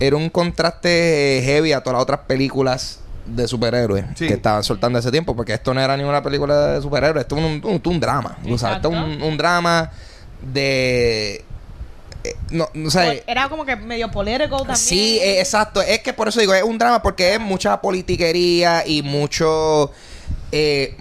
[0.00, 4.26] Era un contraste heavy a todas las otras películas de superhéroes Sí.
[4.26, 7.36] que estaban soltando ese tiempo, porque esto no era ni una película de superhéroes, esto
[7.36, 8.38] es un, un, un drama.
[8.46, 9.90] tú sabes, esto es un drama
[10.42, 11.44] de.
[12.50, 12.68] No.
[13.26, 14.76] Era como que medio político también.
[14.76, 15.80] Sí, eh, exacto.
[15.82, 19.90] Es que por eso digo, es un drama porque es mucha politiquería y mucho.
[20.52, 20.96] eh,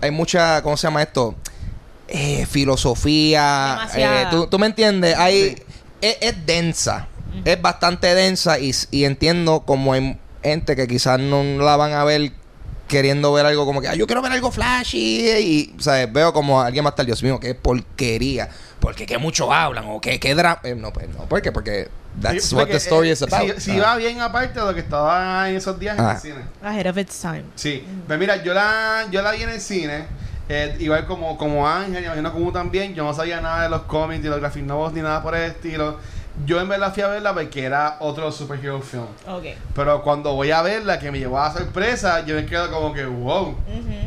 [0.00, 0.62] hay mucha.
[0.62, 1.34] ¿Cómo se llama esto?
[2.08, 3.88] Eh, filosofía.
[3.96, 5.16] Eh, ¿tú, tú me entiendes?
[5.16, 5.62] Hay, Sí.
[6.00, 7.08] es, es densa.
[7.44, 12.04] Es bastante densa y, y entiendo como hay gente que quizás no la van a
[12.04, 12.30] ver
[12.86, 15.30] queriendo ver algo como que, "Ay, yo quiero ver algo flashy.
[15.30, 16.12] Y, ¿sabes?
[16.12, 18.50] Veo como alguien a estar, Dios mío, qué porquería.
[18.84, 20.60] Porque que mucho hablan o que qué drama.
[20.76, 21.50] no, pues no, ¿por qué?
[21.52, 21.88] Porque
[22.20, 23.54] that's Sí, what porque, the story eh, is about.
[23.58, 23.82] Si, si Ah.
[23.82, 26.12] va bien aparte de lo que estaba en esos días en Ah.
[26.12, 26.40] el cine.
[26.62, 27.44] Ahead of its time.
[27.54, 30.04] Sí, pues mira, yo la, yo la vi en el cine,
[30.48, 33.82] eh, igual como, como Ángel, y imagino como también, yo no sabía nada de los
[33.82, 35.98] cómics, ni los graphic novels, ni nada por el estilo.
[36.44, 39.06] Yo en verdad fui a verla porque era otro superhero film.
[39.28, 39.44] Ok.
[39.72, 43.06] Pero cuando voy a verla, que me llevó a sorpresa, yo me quedo como que,
[43.06, 43.50] wow.
[43.50, 43.56] Ujú.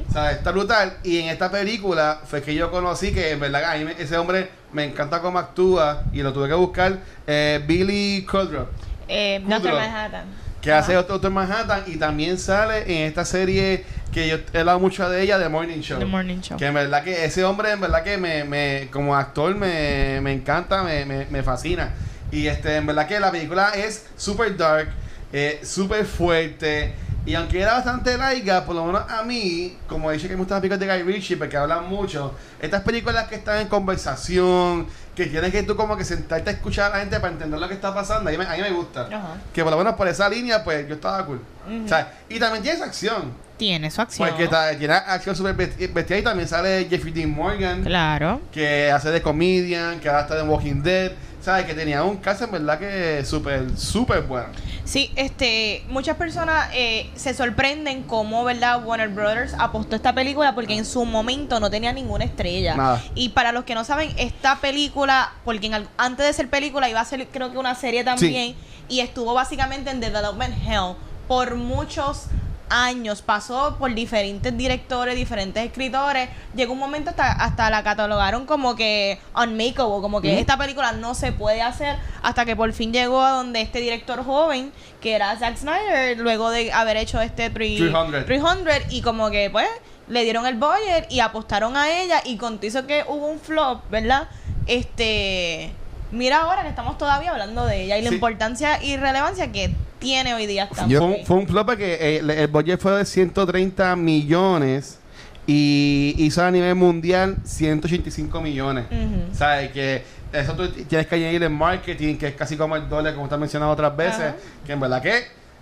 [0.09, 0.97] O sea, está brutal.
[1.03, 4.17] Y en esta película fue que yo conocí que en verdad a mí me- ese
[4.17, 6.99] hombre me encanta cómo actúa y lo tuve que buscar.
[7.25, 8.67] eh, Billy Cudrow
[9.07, 9.41] Eh.
[9.45, 10.25] Doctor Manhattan.
[10.61, 10.79] que Ajá.
[10.81, 15.21] hace Doctor Manhattan y también sale en esta serie que yo he hablado mucho de
[15.21, 15.97] ella, The Morning Show.
[15.99, 16.57] The Morning Show.
[16.57, 20.31] Que en verdad que ese hombre en verdad que me, me como actor me, me
[20.33, 21.91] encanta, me, me, me fascina.
[22.31, 24.89] Y este en verdad que la película es super dark,
[25.33, 26.93] eh, súper fuerte.
[27.27, 30.55] Y aunque era bastante larga, por lo menos a mí, como dicho que me gustan
[30.55, 35.25] las películas de Guy Ritchie porque hablan mucho, estas películas que están en conversación, que
[35.25, 37.73] tienes que tú como que sentarte a escuchar a la gente para entender lo que
[37.73, 39.01] está pasando, a mí me, a mí me gusta.
[39.11, 39.35] Ajá.
[39.53, 41.41] Que por lo menos por esa línea, pues yo estaba cool.
[41.85, 43.33] O sea, y también tiene esa acción.
[43.57, 44.29] Tiene su acción.
[44.29, 48.39] Porque ta- tiene acción súper besti- bestial y también sale Jeffrey Dean Morgan, Claro.
[48.53, 51.11] que hace de comedian, que ahora está en Walking Dead.
[51.41, 51.65] ¿Sabes?
[51.65, 54.47] Que tenía un caso en verdad que súper, súper bueno.
[54.87, 58.85] Sí, este, muchas personas eh, se sorprenden cómo, ¿verdad?
[58.85, 62.73] Warner Brothers apostó esta película porque en su momento no tenía ninguna estrella.
[62.73, 63.03] Nada.
[63.13, 67.01] Y para los que no saben, esta película, porque en antes de ser película iba
[67.01, 68.55] a ser creo que una serie también,
[68.87, 70.95] y estuvo básicamente en Development Hell
[71.27, 72.27] por muchos
[72.69, 78.75] años, pasó por diferentes directores, diferentes escritores, llegó un momento hasta, hasta la catalogaron como
[78.75, 83.21] que unmakeable, como que esta película no se puede hacer, hasta que por fin llegó
[83.21, 88.25] a donde este director joven, que era Zack Snyder, luego de haber hecho este 300.
[88.25, 89.67] 300 y como que pues
[90.07, 93.89] le dieron el budget y apostaron a ella y con eso que hubo un flop,
[93.89, 94.29] ¿verdad?
[94.65, 95.71] Este,
[96.11, 98.15] mira ahora que estamos todavía hablando de ella y la Sí.
[98.15, 102.17] importancia y relevancia que tiene hoy día Yo- Fue, un, fue un flop porque eh,
[102.19, 104.99] el, el budget fue de 130 millones
[105.45, 108.85] y hizo a nivel mundial 185 millones.
[108.91, 109.33] Ujú.
[109.35, 109.71] ¿Sabes?
[109.71, 113.25] Que eso tú tienes que añadir en marketing, que es casi como el dólar, como
[113.27, 114.19] está mencionado otras veces.
[114.21, 114.35] Ajá.
[114.65, 115.13] Que en verdad que,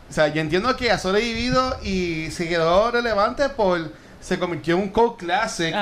[0.09, 3.91] o sea, yo entiendo que ha sobrevivido y se quedó relevante por.
[4.19, 5.75] Se convirtió en un cult classic.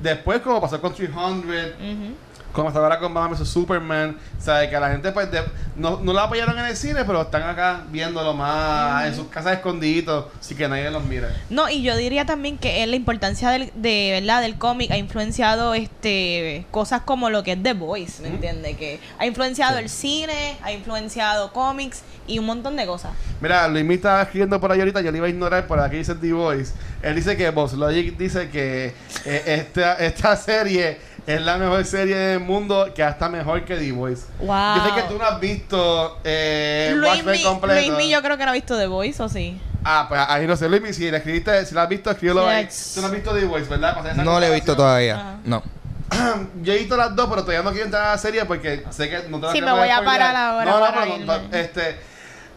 [0.00, 2.14] Después, como pasó con 300, Ujú.
[2.52, 4.68] Como hasta ahora con Batman vs Superman, ¿sabes?
[4.68, 5.42] Que a la gente, pues, de-
[5.76, 9.54] no, no lo apoyaron en el cine, pero están acá viéndolo más en sus casas
[9.54, 11.28] escondiditos, así que nadie los mire.
[11.50, 15.74] No, y yo diría también que la importancia del, de verdad del cómic ha influenciado
[15.74, 18.34] este cosas como lo que es The Voice, ¿me Ujú.
[18.36, 18.76] entiendes?
[18.76, 23.12] Que ha influenciado el cine, ha influenciado cómics y un montón de cosas.
[23.40, 25.96] Mira, Luis me estaba escribiendo por ahí ahorita, yo le iba a ignorar por aquí
[25.96, 26.72] dice The Voice.
[27.02, 32.16] Él dice que Boss Logic dice que eh, esta, esta serie es la mejor serie
[32.16, 34.24] del mundo, que hasta mejor que The Voice.
[34.40, 34.76] Wow.
[34.76, 37.74] Yo sé que tú no has visto eh, Luis, Watchmen Mi- completo.
[37.74, 39.60] Luis Mi, yo creo que no ha visto The Voice, ¿o sí?
[39.84, 42.46] Ah, pues ahí no sé, Luis Mi, si la escribiste, si la has visto, escríbelo
[42.46, 42.68] ahí.
[42.94, 43.90] Tú no has visto The Voice, ¿verdad?
[43.94, 45.14] Para hacer esa No lo he visto todavía.
[45.16, 45.36] Ajá.
[45.44, 45.62] No.
[46.62, 49.08] Yo he visto las dos, pero todavía no quiero entrar a la serie porque sé
[49.08, 51.56] que no te la Sí, me voy a parar ahora No, no, para pero, no,
[51.56, 51.96] este,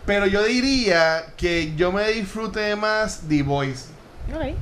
[0.05, 3.85] pero yo diría que yo me disfruté más The Voice.
[4.33, 4.55] Ok.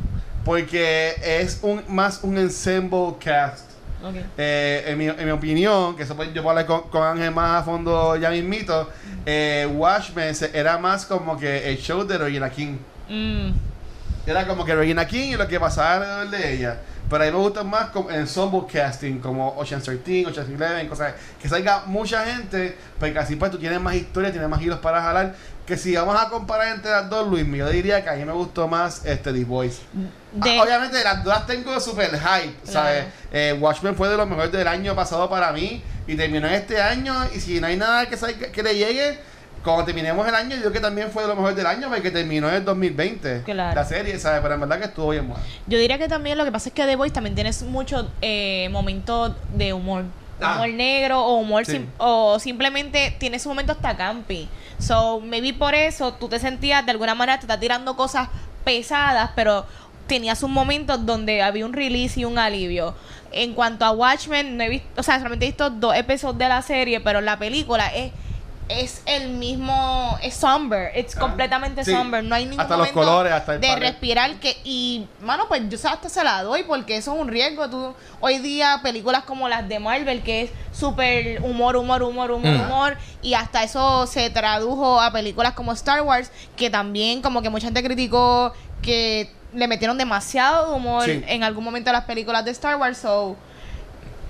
[0.45, 3.72] Porque es un más un ensemble cast.
[4.37, 7.31] Eh, en, mi, en mi opinión, que eso pues yo puedo hablar con, con Ángel
[7.31, 8.89] más a fondo ya mismito,
[9.25, 12.77] eh, Watchmen era más como que el show de Regina King.
[13.09, 13.51] Mm.
[14.25, 16.77] Era como que Regina King y lo que pasaba alrededor de ella.
[17.09, 21.13] Pero a mí me gusta más como ensemble casting, como Ocean's 13, Ocean's 11, cosas
[21.41, 25.01] que salga mucha gente, porque así pues tú tienes más historia, tienes más hilos para
[25.01, 25.35] jalar.
[25.65, 28.33] Que si vamos a comparar entre las dos, Luis, yo diría que a mí me
[28.33, 29.81] gustó más este The Voice.
[30.33, 33.05] De- Ah, obviamente las dos tengo super hype, ¿sabes?
[33.31, 37.15] Eh, Watchmen fue de los mejores del año pasado para mí y terminó este año
[37.33, 38.17] y si no hay nada que,
[38.51, 39.19] que le llegue,
[39.63, 42.11] cuando terminemos el año, yo creo que también fue de lo mejor del año porque
[42.11, 43.75] terminó en el 2020 Claro.
[43.75, 44.41] la serie, ¿sabes?
[44.41, 45.43] Pero en verdad que estuvo bien buena.
[45.67, 48.67] Yo diría que también lo que pasa es que The Voice también tienes muchos eh,
[48.71, 50.03] momentos de humor.
[50.41, 50.55] Ah.
[50.55, 51.73] Humor negro o humor Sí.
[51.73, 54.49] sim- o simplemente tiene su momento hasta campi.
[54.79, 58.27] So, maybe por eso tú te sentías de alguna manera te está tirando cosas
[58.65, 59.65] pesadas, pero
[60.07, 62.95] tenías un momento donde había un release y un alivio.
[63.31, 66.49] En cuanto a Watchmen, no he visto, o sea, solamente he visto dos episodios de
[66.49, 68.11] la serie, pero la película es
[68.81, 71.91] es el mismo, es somber, es Ah, completamente sí.
[71.91, 73.81] somber, no hay ningún Hasta los colores, hasta el de pared.
[73.81, 77.69] respirar que y mano pues yo hasta se la doy porque eso es un riesgo
[77.69, 82.51] tú hoy día películas como las de Marvel que es súper humor humor humor humor
[82.51, 82.61] Mm.
[82.61, 87.49] humor y hasta eso se tradujo a películas como Star Wars que también como que
[87.49, 91.23] mucha gente criticó que le metieron demasiado humor Sí.
[91.27, 92.97] en algún momento a las películas de Star Wars.
[92.97, 93.35] So,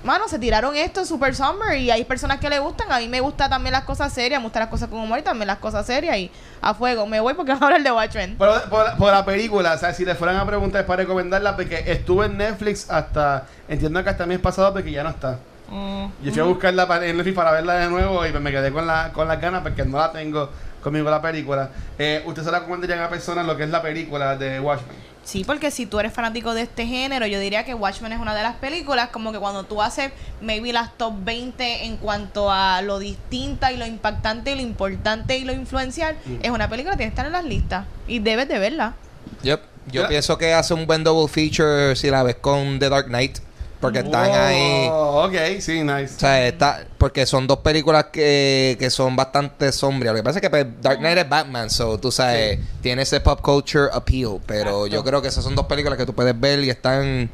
[0.04, 2.92] mano, se tiraron esto en Super Summer y hay personas que le gustan.
[2.92, 5.22] A mí me gustan también las cosas serias, me gustan las cosas con humor y
[5.22, 6.16] también las cosas serias.
[6.16, 6.30] Y
[6.60, 8.36] a fuego, me voy porque vamos a hablar de Watchmen.
[8.36, 11.82] Por, por- por la película, o sea, si le fueran a preguntar para recomendarla, porque
[11.86, 15.38] estuvo en Netflix hasta, entiendo que hasta el mes pasado, porque ya no está.
[15.68, 16.06] Mm.
[16.22, 18.70] Yo fui a buscarla para, en Netflix para verla de nuevo y pues me quedé
[18.70, 20.50] con, la, con las ganas porque no la tengo
[20.82, 21.70] conmigo la película.
[21.98, 25.13] Eh, ¿Usted se la recomendarían a personas lo que es la película de Watchmen?
[25.24, 28.34] Sí, porque si tú eres fanático de este género, yo diría que Watchmen es una
[28.34, 30.12] de las películas como que cuando tú haces
[30.42, 35.38] maybe las top 20 en cuanto a lo distinta y lo impactante y lo importante
[35.38, 36.36] y lo influencial, Mm.
[36.42, 38.94] es una película que tiene que estar en las listas y debes de verla.
[39.42, 39.60] Yep.
[39.92, 43.38] Yo pienso que hace un buen double feature si la ves con The Dark Knight.
[43.84, 44.88] Porque están ahí.
[44.90, 46.14] Ok, sí, nice.
[46.16, 50.14] O sea, está, porque son dos películas que, que son bastante sombrías.
[50.14, 53.20] Lo que pasa es que pues, Dark Knight es Batman, so tú sabes, tiene ese
[53.20, 54.38] pop culture appeal.
[54.46, 54.86] Pero Exacto.
[54.86, 57.30] yo creo que esas son dos películas que tú puedes ver y están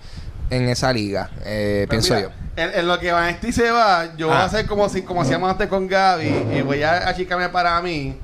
[0.51, 4.27] en esa liga, eh, Pues pienso mira, En, en lo que Vanesti se va, yo
[4.27, 4.41] voy Ah.
[4.41, 8.19] a hacer como si como hacíamos antes con Gaby y voy a achicarme para mí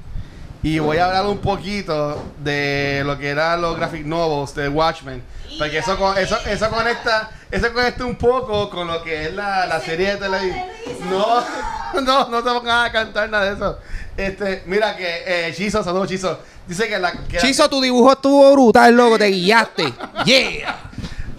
[0.67, 5.23] y voy a hablar un poquito de lo que eran los graphic novels de Watchmen.
[5.59, 9.67] Porque eso, con- eso, eso conecta eso conecta un poco con lo que es la,
[9.67, 10.65] la serie de televisión.
[11.09, 13.79] No, no, no te pongas a cantar nada de eso.
[14.17, 16.41] Este, mira que eh, Chizo, saludos Chizo.
[16.67, 17.35] Dice que la que yo.
[17.35, 19.93] la- Chizo, tu dibujo estuvo brutal, loco, te guiaste.
[20.25, 20.91] Yeah.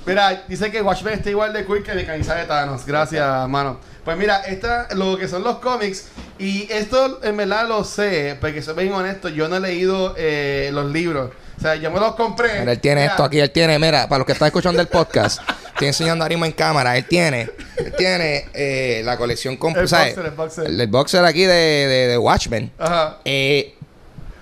[0.05, 2.85] Mira, dice que Watchmen está igual de cool que mi camisa de Thanos.
[2.85, 3.79] Gracias, mano.
[4.07, 6.05] Pues mira, esta, lo que son los cómics,
[6.39, 10.69] y esto en verdad lo sé, porque soy bien honesto, yo no he leído eh,
[10.71, 11.31] los libros.
[11.57, 12.61] O sea, yo me los compré.
[12.61, 14.87] Mira, él tiene Mira, esto aquí, él tiene, mira, para los que están escuchando el
[14.87, 15.41] podcast,
[15.73, 20.13] estoy enseñando ahora mismo en cámara, él tiene, él tiene eh, la colección completa, El
[20.13, 20.15] ¿sabes?
[20.15, 20.65] boxer, el boxer.
[20.67, 22.71] El, el boxer aquí de, de, de Watchmen.
[22.79, 23.17] Ajá.
[23.25, 23.75] Eh,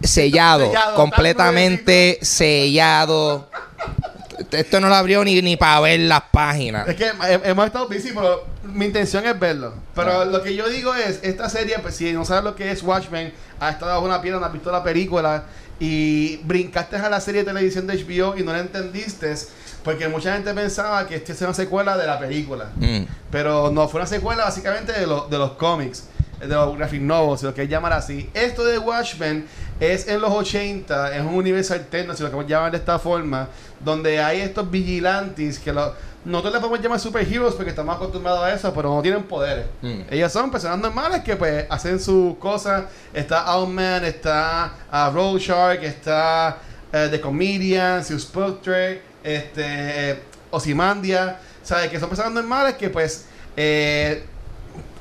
[0.04, 3.50] sellado, Sellado, completamente sellado.
[4.56, 6.88] Esto no lo abrió ni, ni para ver las páginas.
[6.88, 9.74] Es que he- hemos estado busy, pero mi intención es verlo.
[9.94, 10.26] Pero Ah.
[10.26, 13.34] lo que yo digo es, esta serie, pues si no sabes lo que es Watchmen,
[13.60, 15.44] ha estado bajo una piedra, no has visto la película
[15.80, 19.34] y brincaste a la serie de televisión de HBO y no la entendiste,
[19.84, 22.70] porque mucha gente pensaba que esta es una secuela de la película.
[22.76, 23.04] Mm.
[23.32, 26.06] Pero no, fue una secuela básicamente de, lo- de los cómics,
[26.40, 28.30] de los graphic novels, lo quieres llamar así.
[28.34, 29.46] Esto de Watchmen
[29.80, 33.50] es en los 80, es un universo alterno, si lo queremos llamar de esta forma,
[33.80, 35.94] donde hay estos vigilantes que lo,
[36.26, 39.68] nosotros le podemos llamar superheroes porque estamos acostumbrados a eso, pero no tienen poderes.
[39.82, 40.02] Mm.
[40.10, 42.86] Ellos son personas normales que pues hacen sus cosas.
[43.14, 46.58] Está Owlman, está uh, Road Shark, está
[46.92, 50.20] eh, The Comedian, Sue Spectre, este,
[50.50, 51.40] Ozymandia.
[51.62, 51.90] ¿Sabes?
[51.90, 54.24] Que son personas normales que pues eh,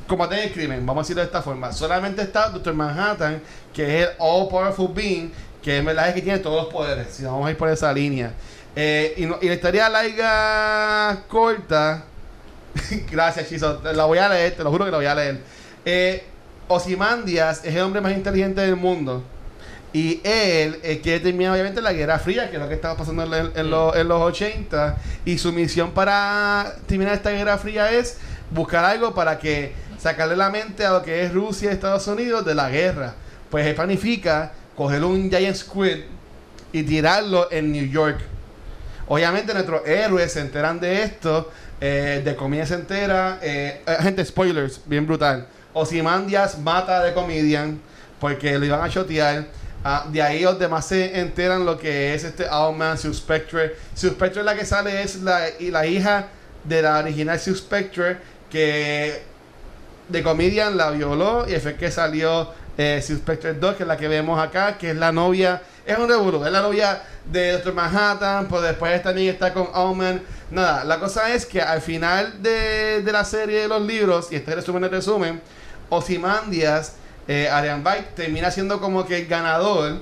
[0.07, 1.73] combaten el crimen, vamos a decirlo de esta forma.
[1.73, 3.41] Solamente está Doctor Manhattan,
[3.75, 7.09] que es el All Powerful Being, que en verdad es que tiene todos los poderes.
[7.11, 8.33] Si vamos a ir por esa línea.
[8.77, 12.05] Eh, y, no- y la historia larga, corta.
[13.11, 13.81] Gracias, Chizo.
[13.93, 15.39] La voy a leer, te lo juro que la voy a leer.
[15.85, 16.25] Eh,
[16.69, 19.23] Ozymandias es el hombre más inteligente del mundo.
[19.93, 23.23] Y él eh, quiere terminar, obviamente, la Guerra Fría, que es lo que estaba pasando
[23.25, 24.97] en, en los, en los 80.
[25.25, 28.17] Y su misión para terminar esta Guerra Fría es
[28.51, 32.45] buscar algo para que sacarle la mente a lo que es Rusia y Estados Unidos
[32.45, 33.15] de la guerra.
[33.55, 35.99] Pues él planifica coger un Giant Squid
[36.73, 38.19] y tirarlo en New York.
[39.07, 44.25] Obviamente nuestros héroes se enteran de esto, eh, de comida se entera, eh, eh, gente,
[44.25, 45.47] spoilers, bien brutal.
[45.73, 47.81] Ozymandias mata de Comedian
[48.19, 49.47] porque lo iban a shotear.
[49.85, 53.77] Ah, de ahí los demás se enteran lo que es este Owlman, Sue Spectre.
[53.95, 56.27] Sue Spectre la que sale es la, y la hija
[56.65, 58.17] de la original Sue Spectre
[58.51, 59.23] que
[60.09, 64.09] de Comedian la violó y fue que salió eh, Spectre 2, que es la que
[64.09, 67.75] vemos acá, que es la novia, es un revuelo, es la novia de Dr.
[67.75, 70.23] Manhattan, pues después también está con Omen.
[70.51, 74.37] Nada, la cosa es que al final de, de la serie de los libros, y
[74.37, 75.41] este resumen el resumen,
[75.89, 76.95] Ozymandias,
[77.27, 80.01] eh, Arian Bite termina siendo como que el ganador,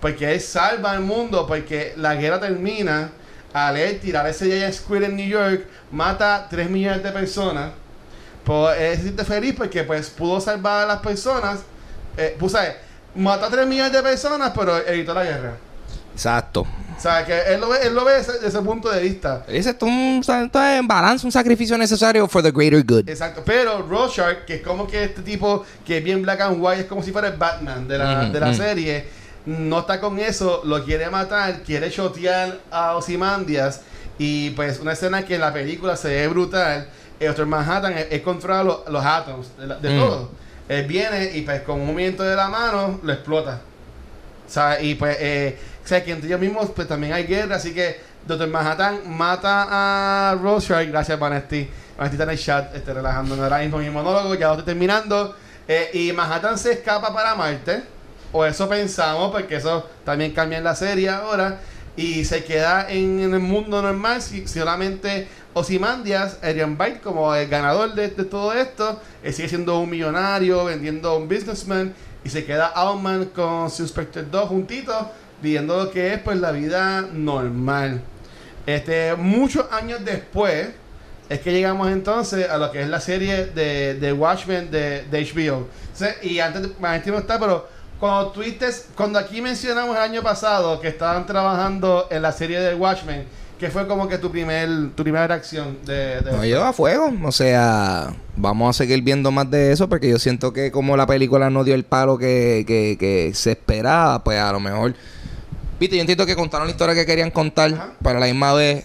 [0.00, 3.10] porque él salva al mundo, porque la guerra termina
[3.52, 7.72] al él tirar ese Giant Squid en New York, mata 3 millones de personas.
[8.44, 11.60] Pues él se siente feliz porque pues pudo salvar a las personas.
[12.20, 12.74] Eh, pues, ¿sabes?
[13.14, 15.56] Mató a 3 millones de personas, pero evitó la guerra.
[16.12, 16.60] Exacto.
[16.96, 19.42] O sea, que él lo ve, él lo ve desde, ese punto de vista.
[19.48, 19.92] Dice, esto, es
[20.28, 23.08] un, balance, un sacrificio necesario for the greater good.
[23.08, 23.42] Exacto.
[23.44, 26.86] Pero Rorschach, que es como que este tipo que es bien black and white, es
[26.86, 29.06] como si fuera el Batman de la, de la serie,
[29.46, 33.80] no está con eso, lo quiere matar, quiere shotear a Ozymandias.
[34.18, 36.86] Y pues una escena que en la película se ve brutal.
[37.18, 39.02] El Doctor Manhattan es, es controla los, los
[39.58, 39.98] de, la- de Mm.
[39.98, 40.30] todo.
[40.70, 43.60] Él viene y pues con un movimiento de la mano lo explota.
[44.46, 47.98] O sea, y pues, eh, que entre ellos mismos pues también hay guerra, así que
[48.24, 51.68] Doctor Manhattan mata a Rorschach, gracias Vanesti.
[51.98, 55.34] Vanesti está en el chat, este, relajándome ahora mismo mi monólogo, ya lo estoy terminando.
[55.66, 57.82] Eh, y Manhattan se escapa para Marte,
[58.30, 61.58] o eso pensamos, porque eso también cambia en la serie ahora.
[61.96, 67.48] Y se queda en, en el mundo normal, si, solamente Ozymandias, Adrian Byte, como el
[67.48, 71.92] ganador de, todo esto, él sigue siendo un millonario, vendiendo un businessman,
[72.24, 75.06] y se queda Outman con su Inspector 2 juntitos,
[75.42, 78.02] viviendo lo que es pues la vida normal.
[78.66, 80.68] Este, muchos años después,
[81.28, 85.68] es que llegamos entonces a lo que es la serie de, de Watchmen de, HBO.
[86.22, 87.68] Y antes, Valentín no está, pero
[88.00, 92.74] cuando tuviste, cuando aquí mencionamos el año pasado que estaban trabajando en la serie de
[92.74, 93.26] Watchmen,
[93.60, 97.12] que fue como que tu primer, tu primera reacción de, de No lleva a fuego.
[97.24, 101.06] O sea, vamos a seguir viendo más de eso porque yo siento que como la
[101.06, 104.94] película no dio el palo que, que, que se esperaba, pues a lo mejor...
[105.78, 107.92] Viste, yo entiendo que contaron la historia que querían contar, Ajá.
[108.02, 108.84] pero a la misma vez,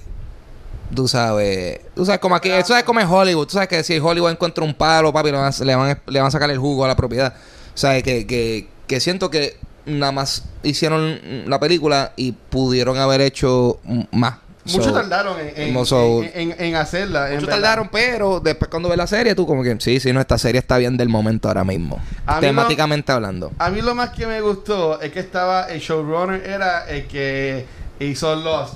[0.93, 3.97] tú sabes, tú sabes como aquí, eso es como en Hollywood, tú sabes que si
[3.99, 6.49] Hollywood encuentra un palo, papi, le van, a- le van, a- le van a sacar
[6.49, 7.33] el jugo a la propiedad.
[7.73, 13.21] O sea, que, que, que siento que nada más hicieron la película y pudieron haber
[13.21, 13.79] hecho
[14.11, 14.35] más.
[14.65, 17.29] Muchos So, tardaron en, en, como so- en- en- en hacerla.
[17.31, 20.37] Muchos tardaron, pero después cuando ves la serie, tú como que, sí, sí, no, esta
[20.37, 22.01] serie está bien del momento ahora mismo.
[22.25, 23.51] A Temáticamente hablando.
[23.59, 27.65] A mí lo más que me gustó es que estaba el showrunner era el que
[27.99, 28.73] hizo Lost.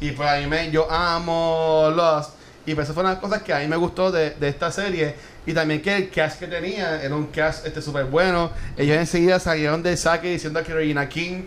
[0.00, 2.30] Y pues a mí me, yo amo Lost.
[2.64, 4.48] Y pues eso fue una de las cosas que a mí me gustó de, de
[4.48, 5.14] esta serie.
[5.46, 8.50] Y también que el cast que tenía era un cast este súper bueno.
[8.76, 11.42] Ellos enseguida salieron del saque diciendo que Regina King,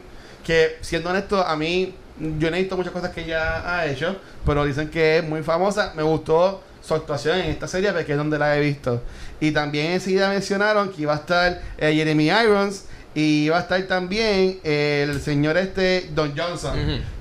[0.45, 4.15] que siendo honesto, a mí, yo no he visto muchas cosas que ella ha hecho,
[4.45, 5.93] pero dicen que es muy famosa.
[5.95, 9.01] Me gustó su actuación en esta serie porque es donde la he visto.
[9.39, 13.81] Y también enseguida mencionaron que iba a estar eh, Jeremy Irons y iba a estar
[13.83, 16.73] también el señor este Don Johnson,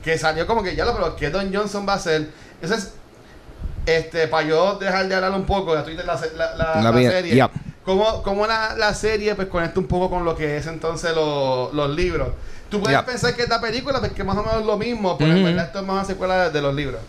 [0.03, 2.29] que salió como que ya lo, pero ¿qué Don Johnson va a hacer?
[2.61, 2.93] Entonces,
[3.87, 6.83] este, para yo dejar de hablar un poco de Twitter, la, se- la, la- La
[6.83, 7.51] la vida- serie, yep.
[7.85, 11.71] Cómo, cómo la, la serie pues conecta un poco con lo que es entonces lo-
[11.73, 12.29] los libros.
[12.71, 15.31] Tú puedes pensar que esta película pues que más o menos es lo mismo, pero
[15.33, 15.47] en Ujú.
[15.47, 17.01] verdad esto es más una secuela de, de los libros.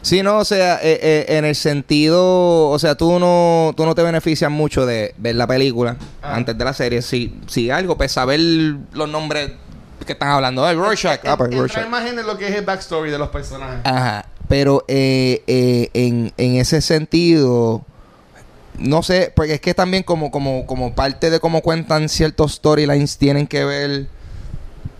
[0.00, 3.94] Sí, no, o sea, eh, eh, en el sentido, o sea, tú no, tú no
[3.94, 6.34] te beneficias mucho de ver la película Ah.
[6.34, 7.02] antes de la serie.
[7.02, 9.52] Si, si algo, pues saber los nombres
[10.04, 10.68] que están hablando.
[10.68, 11.20] Eh, Rorschach.
[11.24, 11.86] Ah, pues Rorschach.
[11.88, 13.78] más en lo que es el backstory de los personajes.
[13.84, 14.26] Ajá.
[14.48, 17.82] Pero eh, eh, en, en ese sentido,
[18.78, 23.18] no sé, porque es que también como, como, como parte de cómo cuentan ciertos storylines
[23.18, 24.06] tienen que ver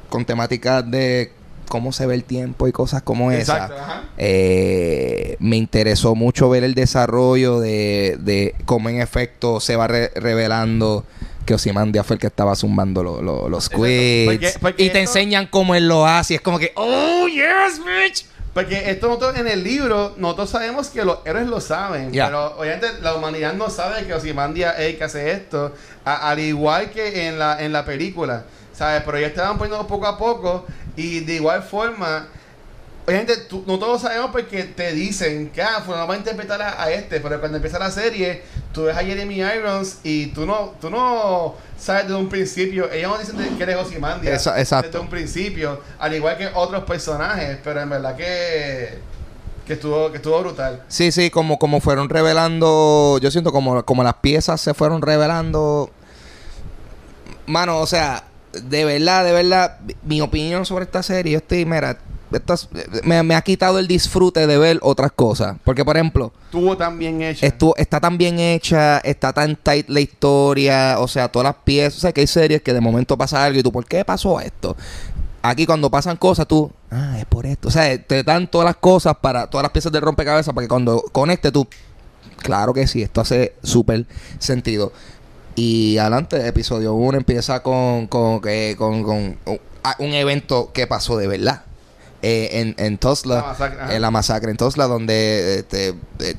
[0.09, 1.33] con temáticas de
[1.69, 3.83] cómo se ve el tiempo y cosas como Exacto, esa.
[3.85, 4.03] ajá.
[4.19, 10.11] Eh, me interesó mucho ver el desarrollo de, de cómo en efecto se va re-
[10.15, 11.05] revelando
[11.47, 14.27] que Ozymandias fue el que estaba zumbando lo- lo- los quids.
[14.27, 16.35] Porque- porque y te esto- enseñan cómo él lo hace.
[16.35, 18.27] Y es como que, oh, yes, bitch.
[18.55, 22.89] Porque esto nosotros en el libro, nosotros sabemos que los héroes lo saben, pero obviamente
[23.01, 25.73] la humanidad no sabe que Ozymandias es el que hace esto,
[26.05, 28.45] a- al igual que en la, en la película,
[28.75, 29.03] ¿sabes?
[29.07, 32.29] Pero ya estaban poniendo poco a poco y de igual forma,
[33.07, 36.83] obviamente tú- no todos sabemos porque te dicen que ah, pues, vamos a interpretar a,
[36.83, 38.43] a este, pero cuando empieza la serie,
[38.73, 43.11] tú ves a Jeremy Irons y tú no, tú no sabes desde un principio, ellos
[43.11, 44.87] no dicen que eres Ozymandias Esa- exacto.
[44.89, 48.99] desde un principio, al igual que otros personajes, pero en verdad que,
[49.67, 50.83] que estuvo, que estuvo brutal.
[50.89, 55.91] Sí, sí, como, como fueron revelando, yo siento como, como las piezas se fueron revelando.
[57.47, 61.99] Mano, o sea, de verdad, de verdad, mi opinión sobre esta serie, yo estoy, mira,
[62.39, 62.69] estas-
[63.05, 65.57] me, me ha quitado el disfrute de ver otras cosas.
[65.65, 70.01] Porque, por ejemplo, Estuvo tan bien estuvo, está tan bien hecha, está tan tight la
[70.01, 73.43] historia, o sea, todas las piezas, o sea, que hay series que de momento pasa
[73.45, 74.77] algo y tú, ¿por qué pasó esto?
[75.43, 77.69] Aquí cuando pasan cosas, tú, ah, es por esto.
[77.69, 80.69] O sea, te dan todas las cosas para, todas las piezas del rompecabezas para que
[80.69, 81.67] cuando conecte tú,
[82.43, 84.07] claro que sí, esto hace súper
[84.39, 84.93] sentido.
[85.55, 89.39] Y adelante, episodio 1 empieza con, con, con, con
[89.85, 91.63] a- un evento que pasó de verdad.
[92.25, 93.95] Eh, en, en Tulsa, La masacre, ajá.
[93.97, 95.95] en la masacre en Tulsa, donde este,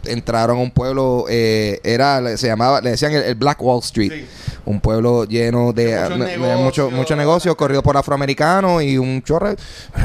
[0.05, 4.11] entraron a un pueblo, eh, era, se llamaba, le decían el, el Black Wall Street,
[4.13, 4.25] Sí.
[4.65, 6.59] un pueblo lleno de, muchos negocios.
[6.61, 9.57] mucho, mucho negocio, corrido por afroamericanos y un chorre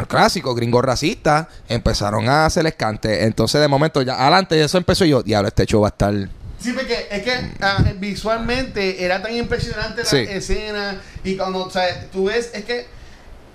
[0.08, 3.22] clásico, gringo racista, empezaron a hacer escante.
[3.22, 6.12] Entonces, de momento, ya adelante de eso empezó yo, diablo, este show va a estar...
[6.60, 10.16] Sí, porque es que ah, visualmente era tan impresionante la Sí.
[10.28, 12.86] escena y cuando, o sea, tú ves, es que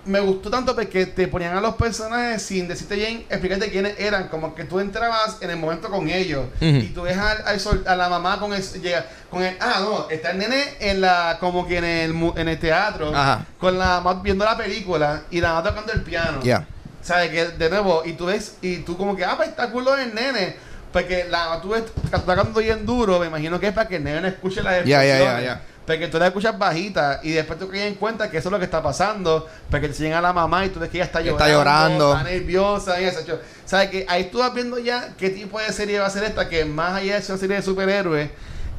[0.06, 4.28] me gustó tanto porque te ponían a los personajes sin decirte bien, explicarte quiénes eran,
[4.28, 7.84] como que tú entrabas en el momento con ellos y tú ves al- al sol-
[7.88, 11.38] a la mamá con el, llega, con el, ah, no, está el nene en la,
[11.39, 13.45] como que en el, en el teatro, Ajá.
[13.60, 16.39] con la mamá viendo la película y la mamá tocando el piano.
[16.43, 16.66] Ya.
[17.01, 17.30] ¿Sabes?
[17.32, 20.14] Que de nuevo, y tú ves, y tú como que, ah, pues está culo del
[20.16, 20.56] nene.
[20.93, 24.22] Porque la, tú ves, tocando bien duro, me imagino que es para que el nene
[24.22, 25.62] no escuche la Ya, ya, ya, ya.
[25.86, 28.59] Porque tú la escuchas bajita y después tú caes en cuenta que eso es lo
[28.59, 29.47] que está pasando.
[29.69, 31.43] Porque te siguen a la mamá y tú ves que ella está llorando.
[31.45, 32.11] Está llorando.
[32.17, 33.19] Está nerviosa y eso.
[33.65, 33.89] ¿Sabes?
[33.89, 36.47] Que ahí tú vas viendo ya qué tipo de serie va a ser esta.
[36.47, 38.29] Que más allá de ser una serie de superhéroes,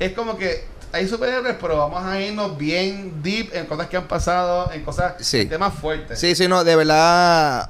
[0.00, 4.07] es como que hay superhéroes, pero vamos a irnos bien deep en cosas que han
[4.07, 5.40] pasado, en cosas, Sí.
[5.40, 6.18] en temas fuertes.
[6.20, 7.68] Sí, sí, no, de verdad.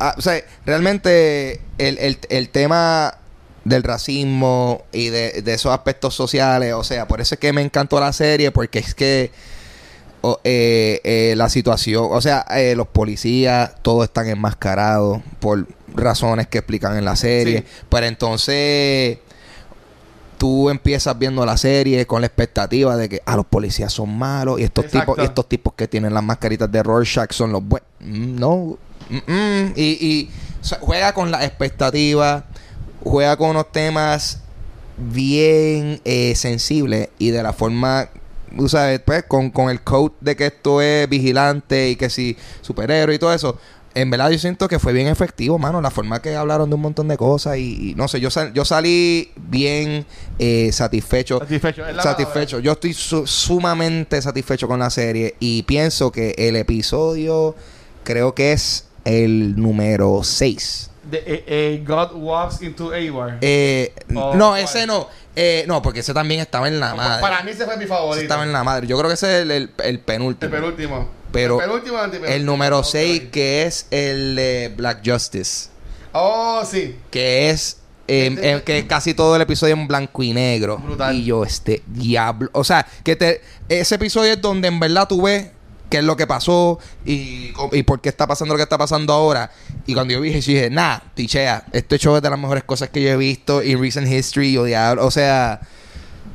[0.00, 3.14] ah, o sea, realmente el, el, el tema
[3.66, 7.62] del racismo y de, de esos aspectos sociales, o sea, por eso es que me
[7.62, 9.32] encantó la serie, porque es que
[10.44, 16.58] eh, eh, la situación, o sea, eh, los policías, todos están enmascarados por razones que
[16.58, 17.64] explican en la serie, Sí.
[17.88, 19.18] pero entonces
[20.38, 24.60] tú empiezas viendo la serie con la expectativa de que ah, los policías son malos
[24.60, 25.12] y estos Exacto.
[25.12, 27.88] tipos y estos tipos que tienen las mascaritas de Rorschach son los buenos.
[28.00, 28.78] No.
[29.08, 29.72] Mm, mm.
[29.76, 32.44] Y, y o sea, juega con la expectativa,
[33.08, 34.40] juega con unos temas
[34.98, 38.08] bien eh, sensibles y de la forma,
[38.56, 42.36] tú sabes, pues con, con el code de que esto es vigilante y que si
[42.62, 43.58] superhéroe y todo eso.
[43.94, 46.82] En verdad yo siento que fue bien efectivo, mano, la forma que hablaron de un
[46.82, 50.04] montón de cosas y, y no sé, yo, sal- yo salí bien
[50.38, 51.38] eh, satisfecho.
[51.38, 52.58] Satisfecho, Satisfecho.
[52.60, 57.54] Yo estoy su- sumamente satisfecho con la serie y pienso que el episodio
[58.04, 60.90] creo que es el número 6.
[61.10, 63.38] De, eh, eh, God walks into Awar.
[63.40, 64.60] Eh, Oh, no, ¿cuál?
[64.60, 65.08] ese no.
[65.36, 67.20] Eh, no, porque ese también estaba en la madre.
[67.20, 68.22] Para mí ese fue mi Ese favorito.
[68.22, 68.86] estaba en la madre.
[68.86, 70.50] Yo creo que ese es el, el, el El penúltimo.
[70.50, 71.08] penúltimo.
[71.32, 71.98] Pero el penúltimo?
[72.26, 72.84] El número Ok.
[72.86, 75.68] 6 que es el de Black Justice.
[76.12, 76.96] Oh, sí.
[77.10, 77.78] Que es...
[78.08, 80.78] eh, Este- eh, que casi todo el episodio en blanco y negro.
[80.78, 81.14] Brutal.
[81.14, 82.48] Y yo, este diablo.
[82.52, 85.48] O sea, que te, ese episodio es donde en verdad tú ves
[85.90, 89.12] qué es lo que pasó y, y por qué está pasando lo que está pasando
[89.12, 89.50] ahora.
[89.86, 92.64] Y cuando yo vi eso, yo dije, nah, tichea, este show es de las mejores
[92.64, 94.52] cosas que yo he visto en recent history.
[94.52, 95.60] Yo, diablo, o sea,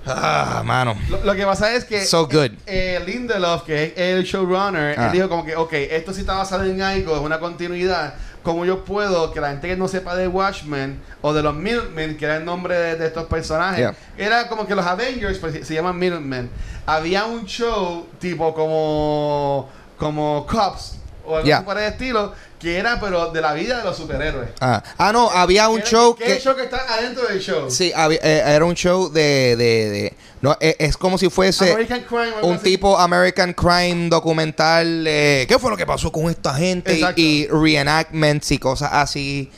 [0.06, 0.95] ah, mano.
[1.10, 2.52] Lo, lo que pasa es que So good.
[2.66, 5.08] eh, Lindelof, que es el showrunner, Ah.
[5.08, 8.14] él dijo como que, ok, esto sí está basado en algo, es una continuidad.
[8.43, 12.17] ¿Cómo yo puedo que la gente que no sepa de Watchmen o de los Minutemen,
[12.17, 13.95] que era el nombre de, de estos personajes, Yeah.
[14.17, 16.49] era como que los Avengers pues, se, llaman Minutemen.
[16.85, 21.01] Había un show tipo como como Cops
[21.32, 21.63] o algo Yeah.
[21.65, 24.49] por el estilo, que era pero de la vida de los superhéroes.
[24.59, 27.69] Ah, ah no, había un Era- show que, show que está adentro del show.
[27.71, 29.55] Sí, había- eh, era un show de...
[29.55, 31.71] de, de- no, eh, es como si fuese...
[31.71, 32.34] American Crime.
[32.41, 32.63] un así.
[32.63, 35.05] tipo American Crime documental.
[35.07, 36.93] eh, ¿Qué fue lo que pasó con esta gente?
[36.93, 37.21] Exacto.
[37.21, 39.51] Y, y reenactments y cosas así.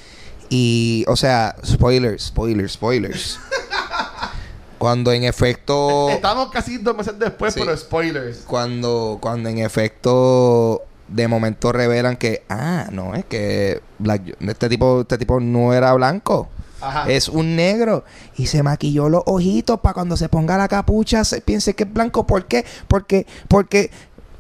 [0.50, 3.40] Y, o sea, spoilers, spoilers, spoilers.
[4.78, 6.10] cuando en efecto.
[6.10, 7.60] Estamos casi dos meses después, Sí.
[7.62, 8.40] pero spoilers.
[8.40, 10.84] Cuando, cuando en efecto.
[11.08, 12.44] De momento revelan que.
[12.50, 13.82] Ah, no, es que.
[14.00, 16.48] Black- este tipo, este tipo no era blanco.
[16.82, 17.10] Ajá.
[17.10, 18.04] Es un negro.
[18.36, 21.94] Y se maquilló los ojitos para cuando se ponga la capucha se piense que es
[21.94, 22.26] blanco.
[22.28, 22.66] ¿Por qué?
[22.88, 23.90] Porque, porque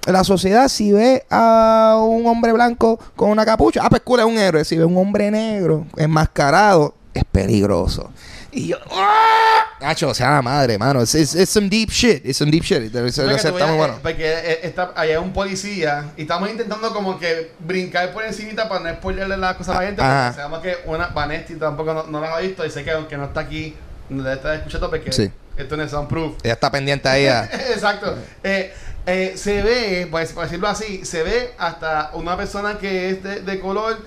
[0.06, 4.26] la sociedad si ve a un hombre blanco con una capucha, ah, pues cool, es
[4.26, 4.66] un héroe.
[4.66, 8.10] Si ve a un hombre negro enmascarado, es peligroso.
[8.56, 9.66] Y yo, ¡ah!
[9.82, 11.02] Nacho, o sea, la madre, mano.
[11.02, 12.24] Es it's, it's some deep shit.
[12.26, 12.92] It's some deep shit.
[12.92, 13.96] Debe ser- Porque debe ser- tú está muy bueno.
[13.96, 18.24] eh, Porque eh, está, allá hay un policía y estamos intentando como que brincar por
[18.24, 20.02] encimita para no spoilerle las cosas a la gente.
[20.02, 20.24] Ajá.
[20.28, 23.18] Porque sabemos que una Vanesti tampoco no, no las ha visto y sé que aunque
[23.18, 23.76] no está aquí,
[24.10, 25.32] no debe estar escuchando porque Sí.
[25.58, 26.36] esto no es soundproof.
[26.44, 27.26] Ella está pendiente ahí.
[27.74, 28.16] Exacto.
[28.44, 28.72] Eh,
[29.06, 33.42] eh, se ve, pues, por decirlo así, se ve hasta una persona que es de,
[33.42, 33.98] de color,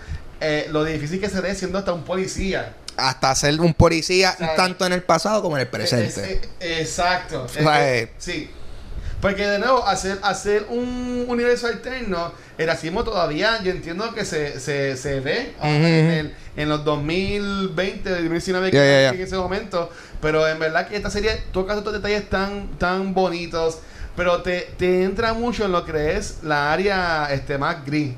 [0.40, 2.74] eh, lo difícil que se ve siendo hasta un policía.
[2.96, 6.06] Hasta ser un policía tanto en el pasado como en el presente.
[6.08, 6.18] Es-
[6.60, 7.46] es- exacto.
[7.52, 7.62] Que-
[8.02, 8.12] eh.
[8.18, 8.50] sí.
[9.20, 14.60] Porque de nuevo, hacer, hacer un universo alterno, el racismo todavía, yo entiendo que se,
[14.60, 19.08] se, se ve ah, en, el- en los 2020, 2019, que Ya, ya, ya.
[19.10, 19.90] en ese momento.
[20.20, 23.78] Pero en verdad que esta serie toca estos detalles tan, tan bonitos,
[24.16, 28.14] pero te, te entra mucho en lo que es la área este, más gris.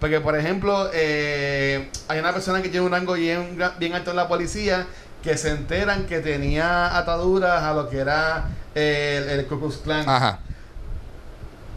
[0.00, 4.16] Porque, por ejemplo, eh, hay una persona que tiene un rango bien, bien alto en
[4.16, 4.86] la policía
[5.22, 9.78] que se enteran que tenía ataduras a lo que era eh, el, el Ku Klux
[9.78, 10.08] Klan.
[10.08, 10.40] Ajá.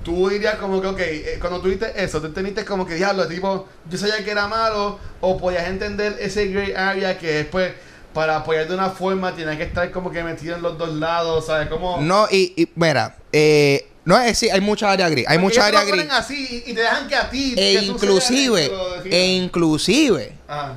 [0.04, 3.28] Tú dirías como que, ok, eh, cuando tú viste eso, tú entendiste como que, diablo,
[3.28, 7.72] tipo, yo sabía que era malo, o podías entender ese gray area que después,
[8.14, 11.46] para apoyar de una forma, tienes que estar como que metido en los dos lados,
[11.46, 11.68] ¿sabes?
[11.70, 12.02] Como...
[12.02, 15.26] No, y, y mira, eh, no es sí, hay mucha área gris.
[15.28, 16.06] Hay Porque mucha área gris.
[16.12, 17.54] así y, y te dejan que a ti.
[17.56, 18.72] E que inclusive,
[19.06, 20.74] e inclusive, Ajá.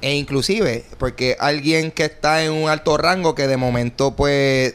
[0.00, 4.74] e inclusive, porque alguien que está en un alto rango que de momento pues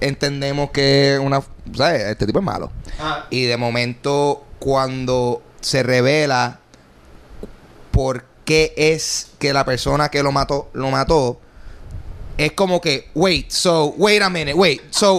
[0.00, 1.42] entendemos que una,
[1.76, 2.02] ¿sabes?
[2.02, 2.70] Este tipo es malo.
[2.98, 3.26] Ajá.
[3.30, 6.60] Y de momento cuando se revela
[7.90, 11.40] por qué es que la persona que lo mató, lo mató,
[12.36, 15.16] es como que, wait, so, wait a minute, wait, so,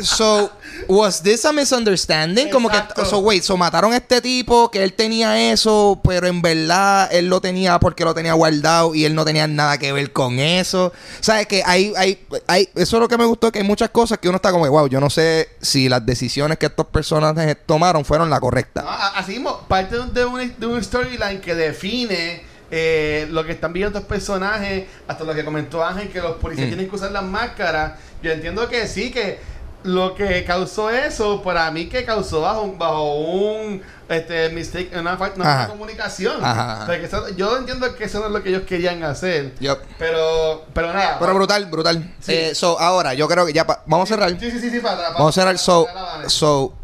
[0.00, 0.50] so,
[0.88, 2.50] was this a misunderstanding?
[2.50, 6.42] Como que, so, wait, so mataron a este tipo que él tenía eso, pero en
[6.42, 10.12] verdad él lo tenía porque lo tenía guardado y él no tenía nada que ver
[10.12, 10.92] con eso.
[11.20, 11.46] ¿Sabes?
[11.46, 14.28] Que hay, hay, hay, eso es lo que me gustó, que hay muchas cosas que
[14.28, 18.30] uno está como, wow, yo no sé si las decisiones que estos personajes tomaron fueron
[18.30, 18.82] la correcta.
[18.82, 22.42] No, así mismo, parte un, de un storyline que define
[22.74, 26.68] eh, lo que están viendo estos personajes, hasta lo que comentó Ángel, que los policías
[26.68, 26.70] Mm.
[26.70, 27.92] tienen que usar las máscaras.
[28.22, 29.38] Yo entiendo que sí, que
[29.84, 35.16] lo que causó eso, para mí que causó bajo, un- bajo un este, mistake, una
[35.16, 36.44] falta una comunicación.
[36.44, 36.80] Ajá.
[36.82, 39.54] O sea, que eso- yo entiendo que eso no es lo que ellos querían hacer.
[39.98, 41.18] Pero, pero nada.
[41.18, 42.14] Pero brutal, brutal.
[42.20, 42.32] Sí.
[42.32, 44.30] Eh, so, ahora, yo creo que ya, pa- vamos a cerrar.
[44.38, 45.58] Sí, sí, sí, sí, para, para- Vamos a cerrar.
[45.58, 46.74] So, para so,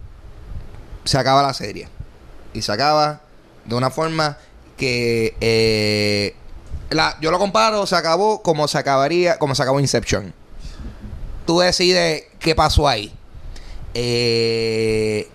[1.04, 1.88] se acaba la serie.
[2.54, 3.20] Y se acaba
[3.64, 4.38] de una forma
[4.78, 6.34] que eh,
[6.90, 10.32] la, yo lo comparo, se acabó como se acabaría, como se acabó Inception.
[11.46, 13.12] Tú decides qué pasó ahí.
[13.94, 15.28] Eh,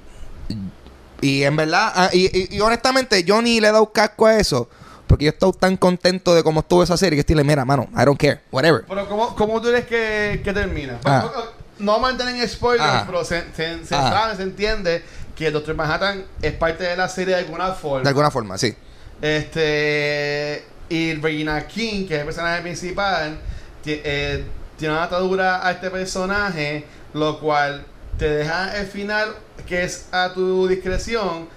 [1.22, 4.38] y en verdad, ah, y, y- y honestamente, yo ni le he dado casco a
[4.40, 4.70] eso.
[5.08, 7.88] Porque yo estoy tan contento de cómo estuvo esa serie que estoy le mira, mano,
[7.96, 8.84] I don't care, whatever.
[8.88, 11.00] Pero ¿cómo, cómo tú crees que, que termina?
[11.06, 11.30] Ah.
[11.78, 13.04] No vamos a entrar en spoilers, Ah.
[13.06, 14.10] pero se, se, se Ah.
[14.12, 15.04] sabe, se entiende
[15.36, 18.02] que Doctor Manhattan es parte de la serie de alguna forma.
[18.04, 18.74] De alguna forma, sí.
[19.22, 23.38] Este y Regina King, que es el personaje principal,
[23.86, 24.44] eh,
[24.84, 27.86] tiene una atadura a este personaje, lo cual
[28.18, 29.30] te deja el final
[29.66, 31.48] que es a tu discreción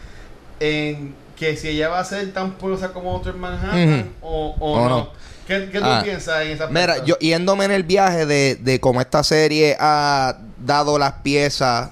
[0.61, 4.81] en que si ella va a ser tan porosa como Doctor Manhattan o, o O
[4.81, 4.89] no.
[4.89, 5.09] no.
[5.47, 6.03] ¿Qué, qué tú Ah.
[6.05, 10.39] piensas en esa Mira, yo yéndome en el viaje de, de cómo esta serie ha
[10.65, 11.91] dado las piezas,